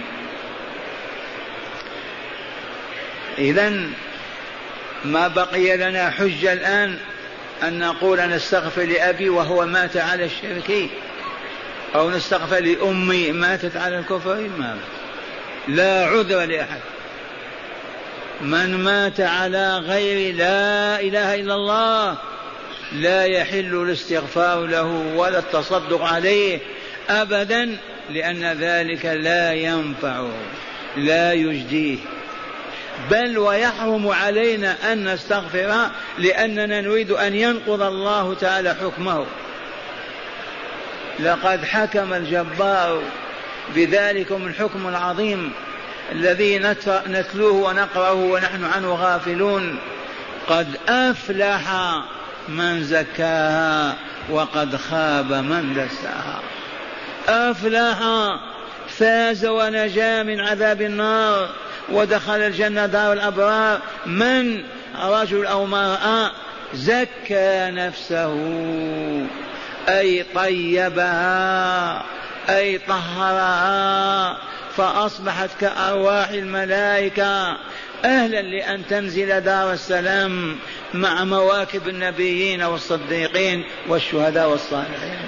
إذا 3.37 3.89
ما 5.05 5.27
بقي 5.27 5.77
لنا 5.77 6.09
حجة 6.09 6.53
الآن 6.53 6.97
أن 7.63 7.79
نقول 7.79 8.29
نستغفر 8.29 8.83
لأبي 8.83 9.29
وهو 9.29 9.65
مات 9.65 9.97
على 9.97 10.25
الشرك 10.25 10.89
أو 11.95 12.09
نستغفر 12.09 12.59
لأمي 12.59 13.31
ماتت 13.31 13.77
على 13.77 13.99
الكفر؟ 13.99 14.49
ما 14.57 14.77
لا 15.67 16.05
عذر 16.05 16.45
لأحد. 16.45 16.79
من 18.41 18.83
مات 18.83 19.21
على 19.21 19.77
غير 19.77 20.35
لا 20.35 20.99
إله 20.99 21.35
إلا 21.35 21.53
الله 21.53 22.17
لا 22.91 23.25
يحل 23.25 23.75
الاستغفار 23.75 24.65
له 24.65 25.13
ولا 25.15 25.39
التصدق 25.39 26.01
عليه 26.01 26.59
أبدا 27.09 27.77
لأن 28.09 28.57
ذلك 28.59 29.05
لا 29.05 29.53
ينفعه 29.53 30.31
لا 30.97 31.33
يجديه. 31.33 31.97
بل 33.11 33.37
ويحرم 33.37 34.07
علينا 34.07 34.75
أن 34.91 35.13
نستغفر 35.13 35.89
لأننا 36.17 36.81
نريد 36.81 37.11
أن 37.11 37.35
ينقض 37.35 37.81
الله 37.81 38.33
تعالى 38.33 38.75
حكمه. 38.81 39.25
لقد 41.19 41.65
حكم 41.65 42.13
الجبار 42.13 43.01
بذلكم 43.75 44.47
الحكم 44.47 44.87
العظيم 44.87 45.51
الذي 46.11 46.59
نتلوه 47.07 47.53
ونقرأه 47.53 48.13
ونحن 48.13 48.65
عنه 48.65 48.95
غافلون. 48.95 49.79
قد 50.47 50.67
أفلح 50.89 51.63
من 52.47 52.83
زكاها 52.83 53.95
وقد 54.29 54.75
خاب 54.75 55.33
من 55.33 55.73
دساها. 55.73 56.39
أفلح 57.27 57.97
فاز 58.87 59.45
ونجا 59.45 60.23
من 60.23 60.39
عذاب 60.39 60.81
النار 60.81 61.49
ودخل 61.91 62.39
الجنة 62.39 62.85
دار 62.85 63.13
الأبرار. 63.13 63.79
من؟ 64.05 64.63
رجل 65.03 65.45
أو 65.45 65.63
امرأة 65.63 66.31
زكى 66.73 67.71
نفسه 67.71 68.35
أي 69.89 70.25
طيبها. 70.35 72.03
أي 72.49 72.77
طهرها 72.77 74.37
فأصبحت 74.77 75.49
كأرواح 75.61 76.29
الملائكة. 76.29 77.57
أهلا 78.05 78.41
لأن 78.41 78.87
تنزل 78.87 79.41
دار 79.41 79.73
السلام 79.73 80.57
مع 80.93 81.23
مواكب 81.23 81.89
النبيين 81.89 82.63
والصديقين 82.63 83.63
والشهداء 83.87 84.49
والصالحين. 84.49 85.19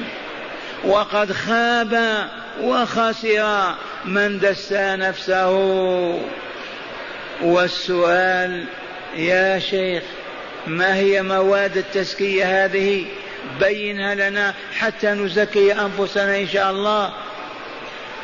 وقد 0.85 1.31
خاب 1.31 2.27
وخسر 2.61 3.75
من 4.05 4.39
دسى 4.39 4.95
نفسه. 4.95 5.51
والسؤال 7.41 8.65
يا 9.15 9.59
شيخ 9.59 10.03
ما 10.67 10.95
هي 10.95 11.21
مواد 11.21 11.77
التزكية 11.77 12.65
هذه؟ 12.65 13.05
بينها 13.59 14.15
لنا 14.15 14.53
حتى 14.79 15.07
نزكي 15.07 15.73
أنفسنا 15.73 16.37
إن 16.37 16.47
شاء 16.47 16.71
الله. 16.71 17.13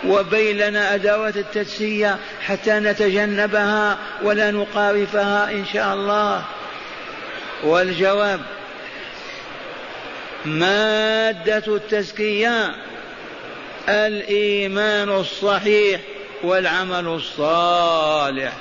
وبين 0.08 0.58
لنا 0.58 0.95
أدوات 0.95 1.38
التزكية 1.38 2.17
حتى 2.41 2.71
نتجنبها 2.71 3.97
ولا 4.23 4.52
نقارفها 4.52 5.52
إن 5.52 5.65
شاء 5.73 5.93
الله. 5.93 6.43
والجواب 7.63 8.41
مادة 10.45 11.63
التزكية 11.67 12.76
الإيمان 13.89 15.10
الصحيح 15.10 16.02
والعمل 16.43 17.08
الصالح. 17.08 18.54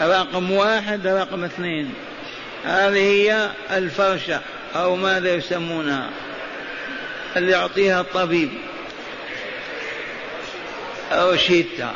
رقم 0.00 0.50
واحد 0.50 1.06
رقم 1.06 1.44
اثنين. 1.44 1.94
هذه 2.64 2.98
هي 2.98 3.50
الفرشة. 3.70 4.40
أو 4.76 4.96
ماذا 4.96 5.34
يسمونها 5.34 6.10
اللي 7.36 7.52
يعطيها 7.52 8.00
الطبيب 8.00 8.50
أو 11.12 11.36
شتى 11.36 11.90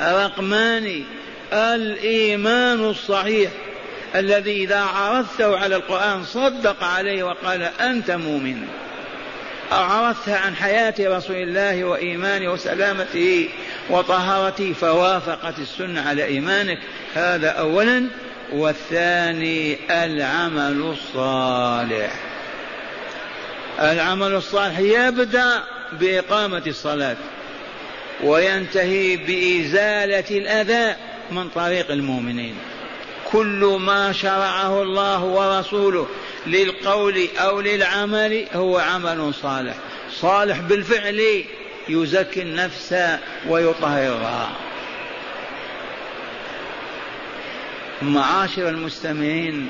رقمان 0.00 1.04
الإيمان 1.52 2.84
الصحيح 2.84 3.50
الذي 4.14 4.64
إذا 4.64 4.80
عرضته 4.80 5.58
على 5.58 5.76
القرآن 5.76 6.24
صدق 6.24 6.84
عليه 6.84 7.22
وقال 7.22 7.62
أنت 7.80 8.10
مؤمن. 8.10 8.68
أو 9.72 9.82
عرضتها 9.82 10.38
عن 10.38 10.56
حياة 10.56 10.94
رسول 11.00 11.36
الله 11.36 11.84
وإيمانه 11.84 12.52
وسلامته 12.52 13.48
وطهارته 13.90 14.72
فوافقت 14.72 15.58
السنة 15.58 16.08
على 16.08 16.24
إيمانك. 16.24 16.78
هذا 17.14 17.48
أولا. 17.48 18.08
والثاني 18.52 19.78
العمل 20.04 20.82
الصالح. 20.82 22.12
العمل 23.80 24.34
الصالح 24.34 24.78
يبدأ 24.78 25.64
بإقامة 25.92 26.62
الصلاة 26.66 27.16
وينتهي 28.24 29.16
بإزالة 29.16 30.38
الأذى 30.38 30.96
من 31.30 31.48
طريق 31.48 31.90
المؤمنين. 31.90 32.54
كل 33.32 33.78
ما 33.80 34.12
شرعه 34.12 34.82
الله 34.82 35.24
ورسوله 35.24 36.06
للقول 36.46 37.28
أو 37.38 37.60
للعمل 37.60 38.46
هو 38.54 38.78
عمل 38.78 39.34
صالح. 39.34 39.74
صالح 40.12 40.58
بالفعل 40.58 41.44
يزكي 41.88 42.42
النفس 42.42 42.94
ويطهرها. 43.48 44.67
معاشر 48.02 48.68
المستمعين. 48.68 49.68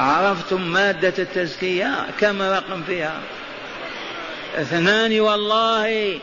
عرفتم 0.00 0.60
مادة 0.60 1.14
التزكية؟ 1.18 2.06
كم 2.20 2.42
رقم 2.42 2.82
فيها؟ 2.82 3.20
اثنان 4.56 5.20
والله 5.20 6.18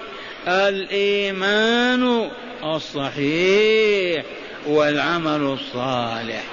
الإيمان 0.48 2.30
الصحيح 2.63 4.24
والعمل 4.65 5.41
الصالح. 5.41 6.44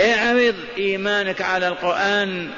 اعرض 0.00 0.54
إيمانك 0.78 1.42
على 1.42 1.68
القرآن 1.68 2.50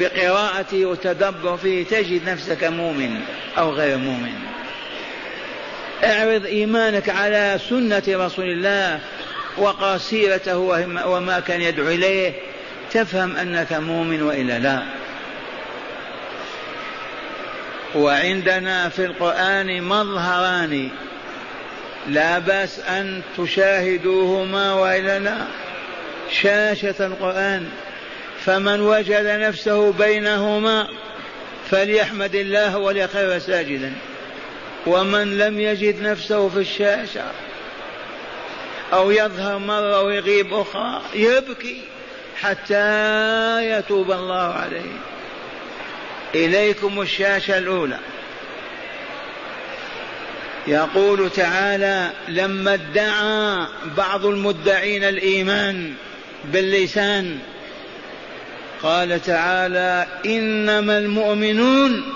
بقراءته 0.00 0.86
وتدبر 0.86 1.56
فيه 1.56 1.84
تجد 1.84 2.28
نفسك 2.28 2.64
مؤمن 2.64 3.20
أو 3.58 3.70
غير 3.70 3.96
مؤمن. 3.96 4.34
اعرض 6.04 6.46
إيمانك 6.46 7.08
على 7.08 7.60
سنة 7.68 8.02
رسول 8.08 8.44
الله 8.44 9.00
وقرا 9.58 9.98
سيرته 9.98 10.56
وما 11.06 11.40
كان 11.40 11.60
يدعو 11.60 11.88
إليه 11.88 12.32
تفهم 12.92 13.36
أنك 13.36 13.72
مؤمن 13.72 14.22
وإلا 14.22 14.58
لا. 14.58 14.82
وعندنا 17.94 18.88
في 18.88 19.04
القرآن 19.04 19.82
مظهران 19.82 20.88
لا 22.08 22.38
بأس 22.38 22.78
أن 22.78 23.22
تشاهدوهما 23.38 24.72
وإلا 24.74 25.18
لا. 25.18 25.36
شاشة 26.30 26.94
القرآن 27.00 27.68
فمن 28.44 28.80
وجد 28.80 29.26
نفسه 29.26 29.92
بينهما 29.92 30.88
فليحمد 31.70 32.34
الله 32.34 32.78
وليخير 32.78 33.38
ساجدا. 33.38 33.92
ومن 34.86 35.38
لم 35.38 35.60
يجد 35.60 36.02
نفسه 36.02 36.48
في 36.48 36.58
الشاشة 36.58 37.24
أو 38.92 39.10
يظهر 39.10 39.58
مرة 39.58 40.02
ويغيب 40.02 40.54
أخرى 40.54 41.02
يبكي 41.14 41.82
حتى 42.40 43.70
يتوب 43.70 44.12
الله 44.12 44.42
عليه. 44.42 44.92
إليكم 46.34 47.00
الشاشة 47.00 47.58
الأولى. 47.58 47.98
يقول 50.66 51.30
تعالى 51.30 52.10
لما 52.28 52.74
ادعى 52.74 53.66
بعض 53.96 54.26
المدعين 54.26 55.04
الإيمان 55.04 55.94
باللسان 56.44 57.38
قال 58.82 59.22
تعالى 59.22 60.06
إنما 60.26 60.98
المؤمنون. 60.98 62.12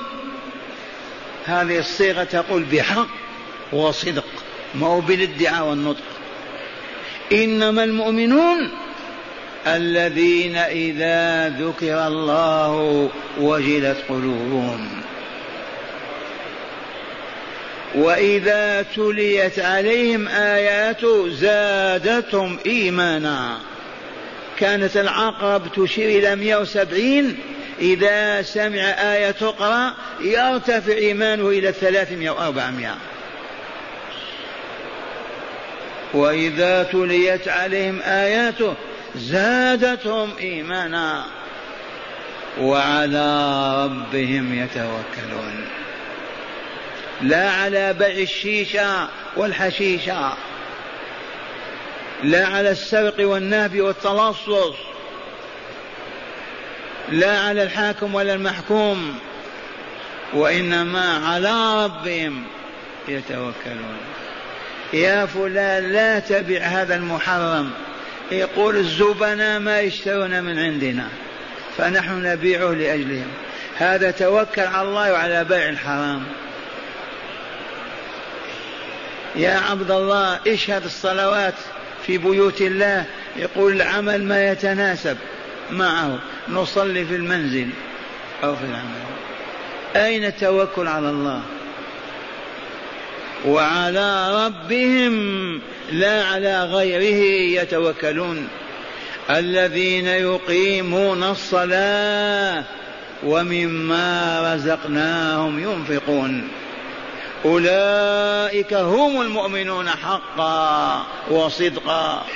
هذه 1.44 1.78
الصيغة 1.78 2.24
تقول 2.24 2.62
بحق 2.62 3.08
وصدق 3.72 4.26
ما 4.74 4.86
هو 4.86 5.00
بالادعاء 5.00 5.64
والنطق. 5.64 6.13
إنما 7.32 7.84
المؤمنون 7.84 8.70
الذين 9.66 10.56
إذا 10.56 11.48
ذكر 11.48 12.06
الله 12.06 13.10
وجلت 13.40 13.96
قلوبهم. 14.08 14.88
وإذا 17.94 18.82
تليت 18.96 19.58
عليهم 19.58 20.28
آيات 20.28 21.06
زادتهم 21.28 22.58
إيمانا. 22.66 23.58
كانت 24.58 24.96
العقرب 24.96 25.62
تشير 25.72 26.18
إلى 26.18 26.36
170 26.36 27.36
إذا 27.80 28.42
سمع 28.42 28.80
آية 29.14 29.30
تقرأ 29.30 29.94
يرتفع 30.20 30.92
إيمانه 30.92 31.48
إلى 31.48 31.72
300 31.72 32.28
أو 32.28 32.38
400 32.38 32.94
وإذا 36.14 36.82
تليت 36.82 37.48
عليهم 37.48 38.00
آياته 38.02 38.74
زادتهم 39.14 40.30
إيمانا 40.40 41.24
وعلى 42.60 43.84
ربهم 43.84 44.54
يتوكلون. 44.54 45.66
لا 47.20 47.50
على 47.50 47.92
بيع 47.92 48.08
الشيشة 48.08 49.08
والحشيشة. 49.36 50.32
لا 52.22 52.46
على 52.46 52.70
السرق 52.70 53.28
والنهب 53.28 53.80
والتلصص. 53.80 54.76
لا 57.08 57.38
على 57.40 57.62
الحاكم 57.62 58.14
ولا 58.14 58.34
المحكوم. 58.34 59.18
وإنما 60.34 61.26
على 61.26 61.84
ربهم 61.84 62.44
يتوكلون. 63.08 63.98
يا 64.94 65.26
فلان 65.26 65.92
لا 65.92 66.18
تبع 66.18 66.58
هذا 66.58 66.96
المحرم. 66.96 67.70
يقول 68.32 68.76
الزبناء 68.76 69.58
ما 69.58 69.80
يشترون 69.80 70.42
من 70.42 70.58
عندنا. 70.58 71.08
فنحن 71.78 72.22
نبيعه 72.22 72.70
لأجلهم. 72.70 73.28
هذا 73.78 74.10
توكل 74.10 74.62
على 74.62 74.88
الله 74.88 75.12
وعلى 75.12 75.44
بيع 75.44 75.68
الحرام. 75.68 76.22
يا 79.36 79.58
عبد 79.70 79.90
الله 79.90 80.40
اشهد 80.46 80.84
الصلوات 80.84 81.54
في 82.06 82.18
بيوت 82.18 82.60
الله. 82.60 83.04
يقول 83.36 83.72
العمل 83.72 84.24
ما 84.24 84.50
يتناسب 84.50 85.16
معه. 85.70 86.18
نصلي 86.48 87.04
في 87.04 87.14
المنزل 87.14 87.68
أو 88.44 88.56
في 88.56 88.64
العمل. 88.64 89.04
أين 89.96 90.24
التوكل 90.24 90.88
على 90.88 91.10
الله؟ 91.10 91.42
وعلى 93.46 94.44
ربهم 94.46 95.60
لا 95.92 96.24
على 96.24 96.64
غيره 96.64 97.60
يتوكلون. 97.62 98.48
الذين 99.30 100.06
يقيمون 100.06 101.22
الصلاة 101.22 102.64
ومما 103.24 104.54
رزقناهم 104.54 105.58
ينفقون. 105.58 106.48
أولئك 107.44 108.74
هم 108.74 109.20
المؤمنون 109.20 109.88
حقا 109.88 111.06
وصدقا. 111.30 112.26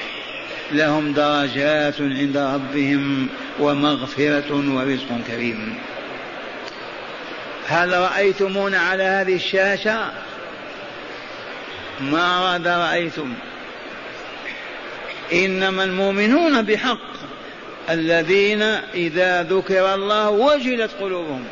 لهم 0.72 1.12
درجات 1.12 2.00
عند 2.00 2.36
ربهم 2.36 3.28
ومغفرة 3.60 4.76
ورزق 4.76 5.08
كريم. 5.26 5.74
هل 7.68 7.92
رأيتمونا 7.92 8.78
على 8.78 9.02
هذه 9.02 9.36
الشاشة 12.00 12.12
ماذا 12.12 12.78
رأيتم. 12.78 13.34
إنما 15.32 15.84
المؤمنون 15.84 16.62
بحق. 16.62 17.18
الذين 17.90 18.62
إذا 18.94 19.42
ذكر 19.42 19.94
الله 19.94 20.30
وجلت 20.30 20.90
قلوبهم. 21.00 21.44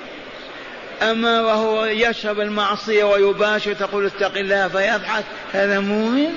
أما 1.02 1.40
وهو 1.40 1.85
يشرب 1.85 2.40
المعصية 2.40 3.04
ويباشر 3.04 3.72
تقول 3.72 4.06
اتق 4.06 4.38
الله 4.38 4.68
فيضحك. 4.68 5.24
هذا 5.52 5.80
مؤمن؟ 5.80 6.32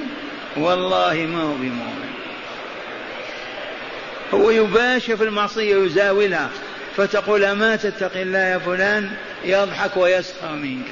والله 0.57 1.13
ما 1.13 1.41
هو 1.41 1.53
بمؤمن. 1.53 2.09
هو 4.33 4.49
يباشر 4.49 5.17
في 5.17 5.23
المعصية 5.23 5.85
يزاولها 5.85 6.49
فتقول 6.97 7.51
ما 7.51 7.75
تتقي 7.75 8.21
الله 8.21 8.39
يا 8.39 8.57
فلان؟ 8.57 9.11
يضحك 9.45 9.97
ويسخر 9.97 10.51
منك. 10.51 10.87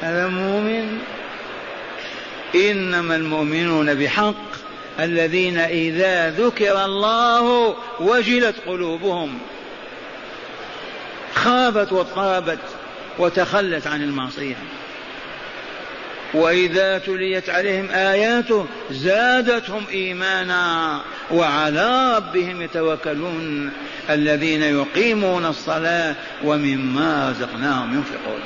هذا 0.00 0.26
مؤمن؟ 0.26 0.98
إنما 2.54 3.16
المؤمنون 3.16 3.94
بحق 3.94 4.34
الذين 5.00 5.58
إذا 5.58 6.30
ذكر 6.30 6.84
الله 6.84 7.76
وجلت 8.00 8.54
قلوبهم 8.66 9.38
خابت 11.34 11.92
واضطربت 11.92 12.58
وتخلت 13.18 13.86
عن 13.86 14.02
المعصية. 14.02 14.56
وإذا 16.34 16.98
تليت 16.98 17.50
عليهم 17.50 17.90
آياته 17.90 18.66
زادتهم 18.90 19.84
إيمانا 19.92 21.00
وعلى 21.30 22.16
ربهم 22.16 22.62
يتوكلون 22.62 23.72
الذين 24.10 24.62
يقيمون 24.62 25.46
الصلاة 25.46 26.14
ومما 26.44 27.30
رزقناهم 27.30 27.94
ينفقون. 27.94 28.40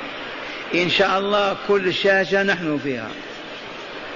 إن 0.74 0.90
شاء 0.90 1.18
الله 1.18 1.56
كل 1.68 1.94
شاشة 1.94 2.42
نحن 2.42 2.80
فيها. 2.84 3.08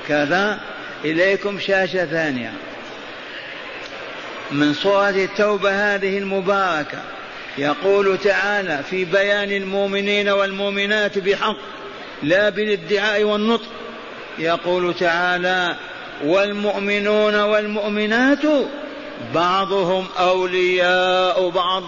كذا 0.09 0.61
إليكم 1.05 1.59
شاشة 1.59 2.05
ثانية. 2.05 2.53
من 4.51 4.75
سورة 4.75 5.09
التوبة 5.09 5.95
هذه 5.95 6.19
المباركة 6.19 6.99
يقول 7.59 8.19
تعالى 8.19 8.81
في 8.91 9.05
بيان 9.05 9.53
المؤمنين 9.53 10.29
والمؤمنات 10.29 11.19
بحق 11.19 11.57
لا 12.23 12.49
بالادعاء 12.49 13.23
والنطق. 13.23 13.69
يقول 14.39 14.95
تعالى 14.95 15.77
والمؤمنون 16.25 17.35
والمؤمنات 17.35 18.43
بعضهم 19.35 20.07
أولياء 20.19 21.49
بعض. 21.49 21.85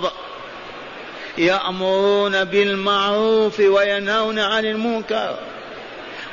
يأمرون 1.38 2.44
بالمعروف 2.44 3.60
وينهون 3.60 4.38
عن 4.38 4.64
المنكر. 4.64 5.38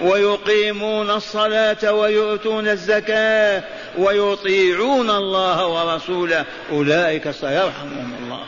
ويقيمون 0.01 1.09
الصلاة 1.09 1.93
ويؤتون 1.93 2.67
الزكاة 2.67 3.63
ويطيعون 3.97 5.09
الله 5.09 5.67
ورسوله. 5.67 6.45
أولئك 6.71 7.31
سيرحمهم 7.31 8.15
الله. 8.23 8.43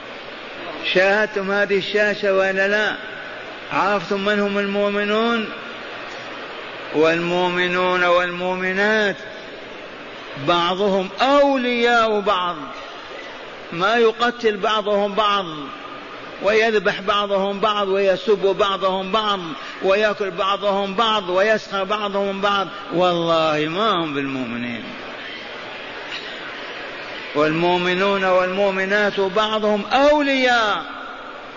شاهدتم 0.93 1.51
هذه 1.51 1.77
الشاشة 1.77 2.33
ولا 2.33 2.67
لا؟ 2.67 2.95
عرفتم 3.73 4.25
من 4.25 4.39
هم 4.39 4.59
المؤمنون؟ 4.59 5.49
والمؤمنون 6.95 8.03
والمؤمنات. 8.03 9.15
بعضهم 10.47 11.09
أولياء 11.21 12.19
بعض. 12.19 12.55
ما 13.71 13.95
يقتل 13.95 14.57
بعضهم 14.57 15.15
بعض. 15.15 15.45
ويذبح 16.43 17.01
بعضهم 17.01 17.59
بعض 17.59 17.87
ويسب 17.87 18.55
بعضهم 18.59 19.11
بعض 19.11 19.39
ويأكل 19.83 20.31
بعضهم 20.31 20.95
بعض 20.95 21.29
ويسخر 21.29 21.83
بعضهم 21.83 22.41
بعض. 22.41 22.67
والله 22.93 23.67
ما 23.69 23.91
هم 23.91 24.13
بالمؤمنين. 24.13 24.83
والمؤمنون 27.35 28.23
والمؤمنات 28.23 29.19
بعضهم 29.19 29.85
أولياء. 29.93 30.83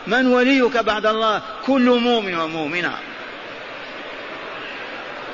من 0.06 0.26
وليك 0.26 0.76
بعد 0.76 1.06
الله؟ 1.06 1.42
كل 1.66 2.00
مؤمن 2.00 2.34
ومؤمنة. 2.38 2.92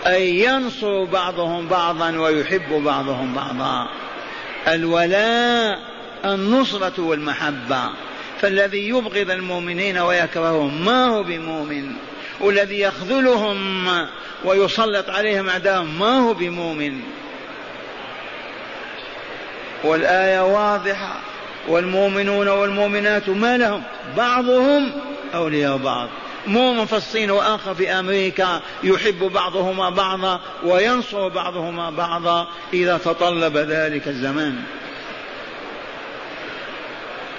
أي 0.07 0.45
ينصر 0.45 1.05
بعضهم 1.05 1.69
بعضا 1.69 2.19
ويحب 2.19 2.73
بعضهم 2.73 3.35
بعضا. 3.35 3.89
الولاء 4.69 5.79
النصرة 6.25 6.93
والمحبة. 6.99 7.91
فالذي 8.43 8.89
يبغض 8.89 9.31
المؤمنين 9.31 9.99
ويكرههم 9.99 10.85
ما 10.85 11.07
هو 11.07 11.23
بمؤمن؟ 11.23 11.93
والذي 12.41 12.81
يخذلهم 12.81 13.89
ويسلط 14.45 15.11
عليهم 15.11 15.49
أعداءهم 15.49 15.99
ما 15.99 16.19
هو 16.19 16.35
بمؤمن؟ 16.35 17.01
والآية 19.85 20.41
واضحة. 20.41 21.21
والمؤمنون 21.69 22.49
والمؤمنات 22.49 23.29
ما 23.29 23.57
لهم؟ 23.57 23.83
بعضهم 24.17 24.93
أولياء 25.35 25.77
بعض. 25.77 26.09
مؤمن 26.47 26.87
في 26.87 26.97
الصين 26.97 27.31
وآخر 27.31 27.75
في 27.75 27.91
أمريكا 27.91 28.61
يحب 28.83 29.19
بعضهما 29.19 29.91
بعضا 29.91 30.41
وينصر 30.65 31.29
بعضهما 31.29 31.91
بعضا 31.91 32.49
إذا 32.73 32.99
تطلب 32.99 33.57
ذلك 33.57 34.09
الزمان. 34.09 34.63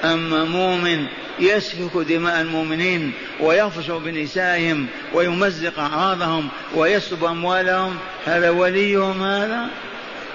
أما 0.04 0.44
مؤمن 0.44 1.06
يسفك 1.40 1.98
دماء 1.98 2.42
المؤمنين 2.42 3.12
ويفش 3.40 3.92
بنسائهم 3.92 4.88
ويمزق 5.14 5.80
أعراضهم 5.80 6.48
ويسلب 6.76 7.24
أموالهم؟ 7.24 7.98
هذا 8.26 8.50
وليهم 8.50 9.24
هذا 9.24 9.68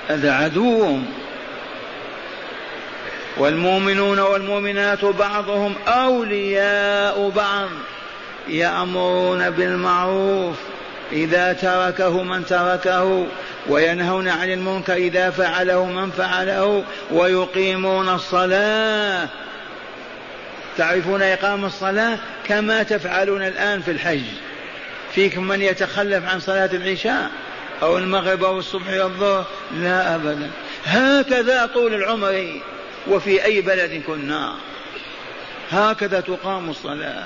هذا 0.09 0.33
عدوهم. 0.33 1.07
والمؤمنون 3.38 4.18
والمؤمنات 4.18 5.04
بعضهم 5.04 5.74
أولياء 5.88 7.33
بعض 7.37 7.68
يأمرون 8.48 9.50
بالمعروف 9.50 10.57
إذا 11.12 11.52
تركه 11.52 12.22
من 12.22 12.46
تركه 12.46 13.26
وينهون 13.68 14.28
عن 14.28 14.52
المنكر 14.52 14.92
إذا 14.92 15.31
فعله 15.31 15.85
من 15.85 16.11
فعله 16.11 16.85
ويقيمون 17.12 18.09
الصلاة 18.09 19.28
تعرفون 20.79 21.23
إقام 21.23 21.64
الصلاة 21.64 22.19
كما 22.45 22.83
تفعلون 22.83 23.43
الآن 23.43 23.83
في 23.83 23.91
الحج. 23.91 24.25
فيكم 25.14 25.49
من 25.49 25.62
يتخلف 25.62 26.29
عن 26.29 26.41
صلاة 26.41 26.71
العشاء 26.73 27.31
أو 27.83 27.99
المغرب 27.99 28.45
أو 28.45 28.59
الصبح 28.59 28.88
أو 28.88 29.07
الظهر؟ 29.07 29.47
لا 29.75 30.14
أبدا. 30.14 30.51
هكذا 30.85 31.67
طول 31.67 31.95
العمر 31.95 32.61
وفي 33.07 33.45
أي 33.45 33.61
بلد 33.61 34.03
كنا. 34.07 34.55
هكذا 35.71 36.21
تقام 36.21 36.71
الصلاة. 36.71 37.25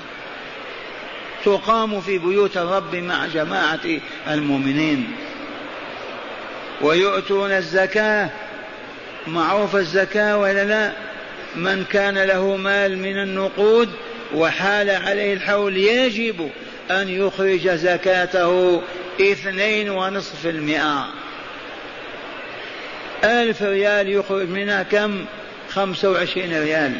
تقام 1.45 2.01
في 2.01 2.17
بيوت 2.17 2.57
الرب 2.57 2.95
مع 2.95 3.25
جماعة 3.25 3.99
المؤمنين. 4.27 5.15
ويؤتون 6.81 7.51
الزكاة. 7.51 8.29
معروف 9.27 9.75
الزكاة 9.75 10.37
ولا 10.37 10.63
لا؟ 10.63 10.91
من 11.55 11.85
كان 11.91 12.17
له 12.17 12.55
مال 12.57 12.97
من 12.97 13.19
النقود 13.19 13.89
وحال 14.35 14.89
عليه 14.89 15.33
الحول 15.33 15.77
يجب 15.77 16.49
أن 16.91 17.09
يخرج 17.09 17.69
زكاته 17.69 18.81
اثنين 19.21 19.89
ونصف 19.89 20.45
المئة. 20.45 21.07
ألف 23.23 23.63
ريال 23.63 24.09
يخرج 24.09 24.49
منها 24.49 24.83
كم؟ 24.83 25.25
خمسة 25.69 26.11
وعشرين 26.11 26.61
ريال. 26.61 26.93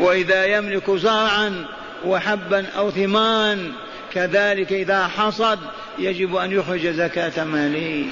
وإذا 0.00 0.44
يملك 0.44 0.90
زرعا 0.90 1.66
وحبا 2.04 2.66
أو 2.76 2.90
ثمان 2.90 3.72
كذلك 4.12 4.72
إذا 4.72 5.06
حصد 5.06 5.58
يجب 5.98 6.36
أن 6.36 6.52
يخرج 6.52 6.86
زكاة 6.86 7.44
ماله 7.44 8.06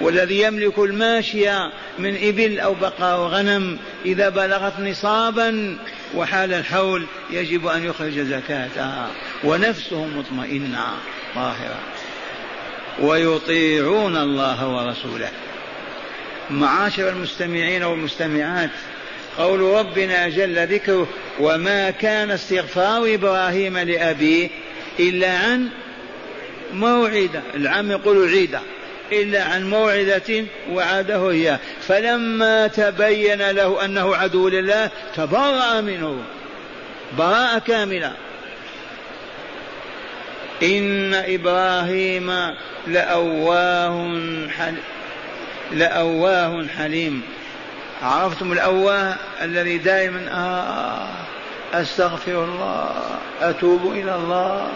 والذي 0.00 0.42
يملك 0.42 0.78
الماشية 0.78 1.70
من 1.98 2.16
إبل 2.22 2.60
أو 2.60 2.76
أو 3.00 3.26
غنم 3.26 3.78
إذا 4.04 4.28
بلغت 4.28 4.80
نصابا 4.80 5.78
وحال 6.14 6.52
الحول 6.52 7.06
يجب 7.30 7.66
أن 7.66 7.84
يخرج 7.84 8.18
زكاتها 8.18 9.10
ونفسه 9.44 10.06
مطمئنة 10.06 10.86
طاهرة. 11.34 11.78
ويطيعون 13.00 14.16
الله 14.16 14.68
ورسوله. 14.68 15.30
معاشر 16.50 17.08
المستمعين 17.08 17.82
والمستمعات 17.82 18.70
قول 19.38 19.60
ربنا 19.60 20.28
جل 20.28 20.66
ذكره 20.66 21.08
وما 21.40 21.90
كان 21.90 22.30
استغفار 22.30 23.14
إبراهيم 23.14 23.78
لأبيه 23.78 24.48
إلا 25.00 25.38
عن 25.38 25.68
موعدة 26.72 27.42
العام 27.54 27.90
يقول 27.90 28.28
عيدة. 28.28 28.60
إلا 29.12 29.44
عن 29.44 29.70
موعدة 29.70 30.44
وعده 30.70 31.30
إياه. 31.30 31.58
فلما 31.88 32.66
تبين 32.66 33.50
له 33.50 33.84
أنه 33.84 34.16
عدو 34.16 34.48
لله 34.48 34.90
تبرأ 35.16 35.80
منه. 35.80 36.22
براءة 37.18 37.58
كاملة. 37.58 38.12
إن 40.62 41.14
إبراهيم 41.14 42.54
لأواه 42.86 44.18
حليم 44.58 44.82
لأواه 45.72 46.66
حليم. 46.78 47.22
عرفتم 48.02 48.52
الأواه 48.52 49.14
الذي 49.42 49.78
دائما 49.78 50.28
آه 50.32 51.08
أستغفر 51.80 52.44
الله 52.44 52.90
أتوب 53.40 53.92
إلى 53.92 54.14
الله. 54.14 54.68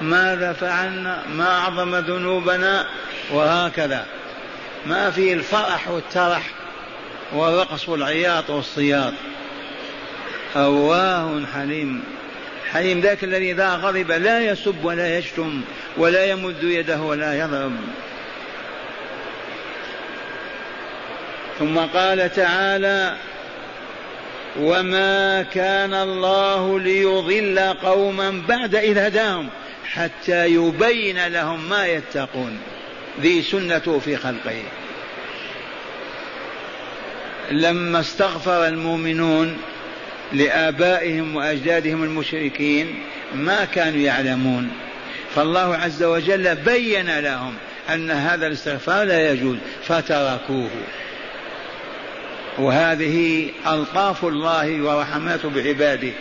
ماذا 0.00 0.52
فعلنا؟ 0.52 1.22
ما 1.28 1.58
أعظم 1.58 1.96
ذنوبنا؟ 1.96 2.86
وهكذا. 3.32 4.06
ما 4.86 5.10
في 5.10 5.32
الفرح 5.32 5.88
والترح 5.88 6.50
والرقص 7.32 7.88
والعياط 7.88 8.50
والصياط. 8.50 9.12
أواه 10.56 11.42
حليم. 11.54 12.04
حليم 12.72 13.00
ذاك 13.00 13.24
الذي 13.24 13.50
إذا 13.50 13.74
غضب 13.74 14.10
لا 14.10 14.40
يسب 14.40 14.84
ولا 14.84 15.18
يشتم 15.18 15.62
ولا 15.96 16.24
يمد 16.24 16.62
يده 16.62 17.00
ولا 17.00 17.38
يضرب. 17.38 17.72
ثم 21.58 21.78
قال 21.78 22.32
تعالى 22.34 23.16
وما 24.60 25.42
كان 25.42 25.94
الله 25.94 26.80
ليضل 26.80 27.58
قوما 27.82 28.42
بعد 28.48 28.74
إذ 28.74 28.98
هداهم. 28.98 29.48
حتى 29.92 30.46
يبين 30.46 31.26
لهم 31.26 31.68
ما 31.68 31.86
يتقون. 31.86 32.58
ذي 33.20 33.42
سنته 33.42 33.98
في 33.98 34.16
خلقه. 34.16 34.62
لما 37.50 38.00
استغفر 38.00 38.66
المؤمنون 38.66 39.58
لآبائهم 40.32 41.36
وأجدادهم 41.36 42.04
المشركين 42.04 43.02
ما 43.34 43.64
كانوا 43.64 44.00
يعلمون. 44.00 44.70
فالله 45.34 45.76
عز 45.76 46.02
وجل 46.02 46.54
بين 46.54 47.18
لهم 47.18 47.54
أن 47.94 48.10
هذا 48.10 48.46
الاستغفار 48.46 49.04
لا 49.04 49.30
يجوز 49.30 49.56
فتركوه. 49.82 50.70
وهذه 52.58 53.48
ألطاف 53.66 54.24
الله 54.24 54.82
ورحماته 54.82 55.50
بعباده. 55.50 56.12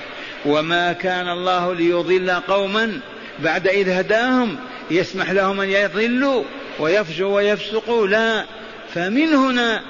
وما 0.45 0.93
كان 0.93 1.30
الله 1.30 1.75
ليضل 1.75 2.32
قوما 2.32 2.99
بعد 3.39 3.67
إذ 3.67 3.89
هداهم 3.89 4.57
يسمح 4.91 5.31
لهم 5.31 5.61
أن 5.61 5.69
يضلوا 5.69 6.43
ويفجروا 6.79 7.35
ويفسقوا. 7.35 8.07
لا. 8.07 8.45
فمن 8.93 9.33
هنا 9.33 9.81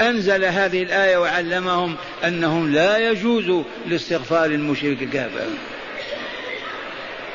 أنزل 0.00 0.44
هذه 0.44 0.82
الآية 0.82 1.16
وعلمهم 1.16 1.96
أنهم 2.24 2.72
لا 2.72 3.10
يجوز 3.10 3.64
لاستغفار 3.86 4.46
المشرك 4.46 5.02
الكافر. 5.02 5.46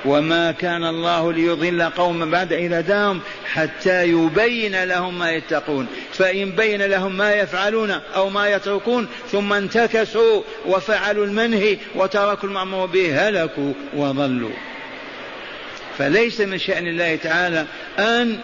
وما 0.05 0.51
كان 0.51 0.85
الله 0.85 1.33
ليضل 1.33 1.83
قوما 1.83 2.25
بعد 2.25 2.53
إذ 2.53 2.73
هداهم 2.73 3.21
حتى 3.45 4.05
يبين 4.05 4.83
لهم 4.83 5.19
ما 5.19 5.31
يتقون. 5.31 5.87
فإن 6.13 6.51
بين 6.51 6.81
لهم 6.81 7.17
ما 7.17 7.33
يفعلون 7.33 7.91
أو 7.91 8.29
ما 8.29 8.47
يتركون 8.47 9.07
ثم 9.31 9.53
انتكسوا 9.53 10.41
وفعلوا 10.65 11.25
المنهي 11.25 11.77
وتركوا 11.95 12.49
المأمور 12.49 12.85
به 12.85 13.29
هلكوا 13.29 13.73
وضلوا. 13.93 14.51
فليس 15.97 16.41
من 16.41 16.59
شأن 16.59 16.87
الله 16.87 17.15
تعالى 17.15 17.65
أن 17.99 18.39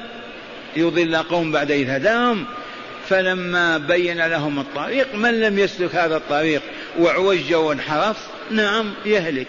يضل 0.75 1.15
قوم 1.15 1.51
بعد 1.51 1.71
إذ 1.71 1.89
هداهم. 1.89 2.45
فلما 3.09 3.77
بين 3.77 4.27
لهم 4.27 4.59
الطريق 4.59 5.15
من 5.15 5.41
لم 5.41 5.59
يسلك 5.59 5.95
هذا 5.95 6.17
الطريق 6.17 6.61
وعوج 6.99 7.53
وانحرف 7.53 8.17
نعم 8.51 8.93
يهلك. 9.05 9.47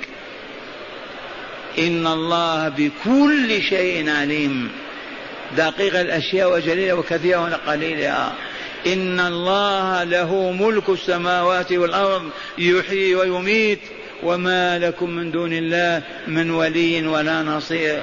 إن 1.78 2.06
الله 2.06 2.68
بكل 2.68 3.62
شيء 3.62 4.10
عليم. 4.10 4.68
دقيق 5.56 6.00
الأشياء 6.00 6.54
وجليلة 6.54 6.94
وكثيرة 6.94 7.42
وقليلة. 7.42 8.32
إن 8.86 9.20
الله 9.20 10.04
له 10.04 10.52
ملك 10.52 10.88
السماوات 10.88 11.72
والأرض 11.72 12.30
يحيي 12.58 13.14
ويميت. 13.14 13.80
وما 14.24 14.78
لكم 14.78 15.10
من 15.10 15.30
دون 15.30 15.52
الله 15.52 16.02
من 16.28 16.50
ولي 16.50 17.06
ولا 17.06 17.42
نصير. 17.42 18.02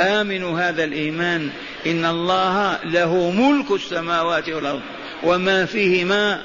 آمنوا 0.00 0.60
هذا 0.60 0.84
الإيمان. 0.84 1.50
إن 1.86 2.04
الله 2.04 2.78
له 2.84 3.30
ملك 3.30 3.70
السماوات 3.70 4.48
والأرض 4.48 4.80
وما 5.22 5.66
فيهما 5.66 6.40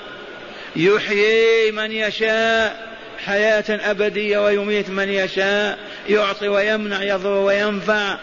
يحيي 0.75 1.71
من 1.71 1.91
يشاء 1.91 2.93
حياة 3.25 3.63
أبدية 3.69 4.45
ويميت 4.45 4.89
من 4.89 5.09
يشاء 5.09 5.77
يعطي 6.09 6.47
ويمنع 6.47 7.03
يضر 7.03 7.31
وينفع. 7.31 8.17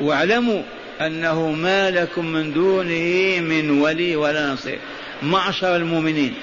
واعلموا 0.00 0.62
أنه 1.00 1.50
ما 1.50 1.90
لكم 1.90 2.26
من 2.26 2.52
دونه 2.52 3.40
من 3.40 3.80
ولي 3.80 4.16
ولا 4.16 4.46
نصير. 4.52 4.78
معشر 5.22 5.76
المؤمنين. 5.76 6.34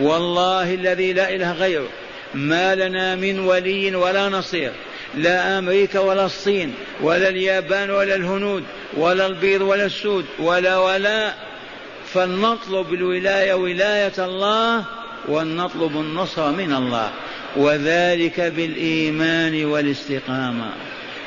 والله 0.00 0.74
الذي 0.74 1.12
لا 1.12 1.34
إله 1.34 1.52
غيره. 1.52 1.88
ما 2.34 2.74
لنا 2.74 3.14
من 3.14 3.38
ولي 3.38 3.94
ولا 3.94 4.28
نصير 4.28 4.72
لا 5.14 5.58
أمريكا 5.58 5.98
ولا 5.98 6.24
الصين 6.24 6.74
ولا 7.00 7.28
اليابان 7.28 7.90
ولا 7.90 8.16
الهنود 8.16 8.64
ولا 8.96 9.26
البيض 9.26 9.60
ولا 9.60 9.86
السود 9.86 10.24
ولا 10.38 10.78
ولا. 10.78 11.34
فلنطلب 12.12 12.94
الولاية 12.94 13.54
ولاية 13.54 14.12
الله 14.18 14.84
ولنطلب 15.28 15.96
النصر 15.96 16.50
من 16.50 16.72
الله. 16.72 17.10
وذلك 17.56 18.40
بالإيمان 18.40 19.64
والاستقامة 19.64 20.70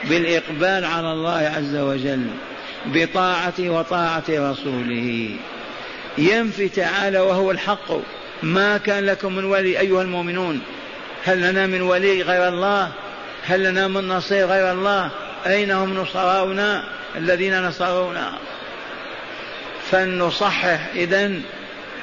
بالإقبال 0.10 0.86
على 0.86 1.14
الله 1.14 1.52
عز 1.58 1.76
وجل 1.76 2.28
بطاعته 2.86 3.70
وطاعة 3.70 4.24
رسوله. 4.30 5.30
ينفي 6.18 6.70
تعالى 6.70 7.20
وهو 7.20 7.52
الحق. 7.52 7.92
ما 8.44 8.78
كان 8.78 9.06
لكم 9.06 9.36
من 9.36 9.44
ولي 9.44 9.80
أيها 9.80 10.02
المؤمنون. 10.02 10.62
هل 11.30 11.42
لنا 11.42 11.68
من 11.68 11.82
ولي 11.82 12.22
غير 12.22 12.48
الله؟ 12.48 12.92
هل 13.44 13.64
لنا 13.64 13.88
من 13.88 14.08
نصير 14.08 14.46
غير 14.46 14.72
الله؟ 14.72 15.10
أين 15.46 15.72
هم 15.72 15.94
نصراؤنا؟ 15.94 16.84
الذين 17.16 17.64
نصرونا. 17.64 18.32
فلنصحح 19.92 20.80
إذا 20.96 21.32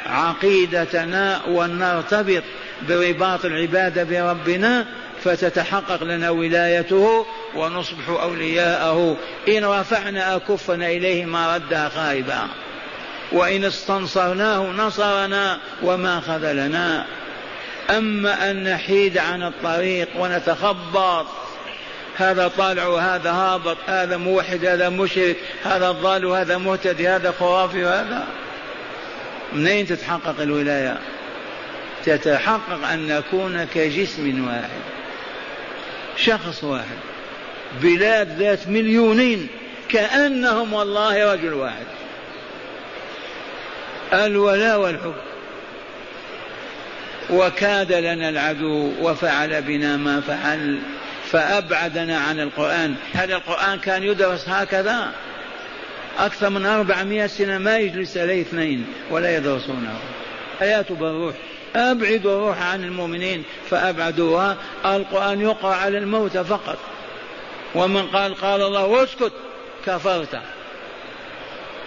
عقيدتنا 0.07 1.41
ونرتبط 1.49 2.43
برباط 2.89 3.45
العبادة 3.45 4.05
بربنا 4.05 4.87
فتتحقق 5.25 6.03
لنا 6.03 6.31
ولايته 6.31 7.27
ونصبح 7.55 8.09
أولياءه. 8.09 9.17
إن 9.49 9.65
رفعنا 9.65 10.37
أكفنا 10.37 10.87
إليه 10.87 11.25
ما 11.25 11.55
ردها 11.55 11.89
خائبا. 11.89 12.49
وإن 13.33 13.65
استنصرناه 13.65 14.71
نصرنا 14.71 15.59
وما 15.83 16.21
خذلنا. 16.21 17.05
أما 17.90 18.51
أن 18.51 18.64
نحيد 18.64 19.18
عن 19.18 19.42
الطريق 19.42 20.09
ونتخبط 20.18 21.27
هذا 22.16 22.49
طالع 22.49 22.87
وهذا 22.87 23.31
هابط 23.31 23.77
هذا 23.87 24.16
موحد 24.16 24.64
هذا 24.64 24.88
مشرك 24.88 25.37
هذا 25.64 25.90
ضال 25.90 26.25
وهذا 26.25 26.59
مهتدي 26.59 27.09
هذا 27.09 27.35
خرافي 27.40 27.85
وهذا 27.85 28.27
منين 29.53 29.87
تتحقق 29.87 30.40
الولاية؟ 30.40 30.99
تتحقق 32.05 32.88
أن 32.92 33.07
نكون 33.07 33.64
كجسم 33.64 34.49
واحد 34.49 34.81
شخص 36.16 36.64
واحد 36.64 36.96
بلاد 37.83 38.38
ذات 38.38 38.68
مليونين 38.68 39.49
كأنهم 39.88 40.72
والله 40.72 41.33
رجل 41.33 41.55
واحد. 41.55 41.87
الولاء 44.12 44.81
والحب 44.81 45.14
وكاد 47.31 47.93
لنا 47.93 48.29
العدو 48.29 48.93
وفعل 49.01 49.62
بنا 49.62 49.97
ما 49.97 50.21
فعل 50.21 50.79
فأبعدنا 51.31 52.19
عن 52.19 52.41
القرآن. 52.41 52.95
هل 53.15 53.33
القرآن 53.33 53.79
كان 53.79 54.03
يدرس 54.03 54.49
هكذا. 54.49 55.12
أكثر 56.19 56.51
من 56.51 56.67
أربعمائة 56.67 57.27
سنة 57.27 57.59
ما 57.59 57.79
يجلس 57.79 58.17
عليه 58.17 58.43
اثنين 58.43 58.87
ولا 59.11 59.37
يدرسونه. 59.37 59.99
حياته 60.61 60.95
بالروح. 60.95 61.35
أبعدوا 61.77 62.39
الروح 62.39 62.62
عن 62.62 62.85
المؤمنين 62.85 63.43
فأبعدوها. 63.71 64.57
القرآن 64.85 65.41
يقرأ 65.41 65.75
على 65.75 65.99
الموت 65.99 66.39
فقط. 66.39 66.79
ومن 67.75 68.03
قال 68.03 68.35
قال 68.35 68.62
الله 68.62 69.05
اسكت 69.05 69.33
كفرت. 69.87 70.41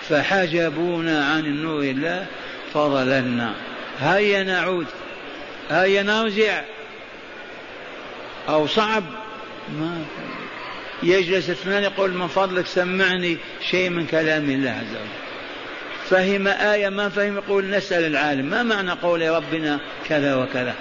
فحجبونا 0.09 1.25
عن 1.25 1.39
النور 1.39 1.83
الله 1.83 2.25
فضللنا. 2.73 3.53
هيا 3.99 4.43
نعود. 4.43 4.87
هيا 5.69 6.03
نرجع 6.03 6.61
أو 8.49 8.67
صعب؟ 8.67 9.03
ما 9.79 10.03
يجلس 11.03 11.49
اثنان 11.49 11.83
يقول 11.83 12.13
من 12.13 12.27
فضلك 12.27 12.65
سمعني 12.65 13.37
شيء 13.71 13.89
من 13.89 14.05
كلام 14.07 14.49
الله 14.49 14.69
عز 14.69 14.95
وجل. 14.95 15.19
فهم 16.09 16.47
آية 16.47 16.89
ما 16.89 17.09
فهم 17.09 17.37
يقول 17.37 17.69
نسأل 17.69 18.05
العالم. 18.05 18.45
ما 18.45 18.63
معنى 18.63 18.91
قول 18.91 19.29
ربنا 19.29 19.79
كذا 20.09 20.35
وكذا؟ 20.35 20.75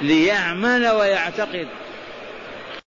ليعمل 0.00 0.88
ويعتقد. 0.88 1.68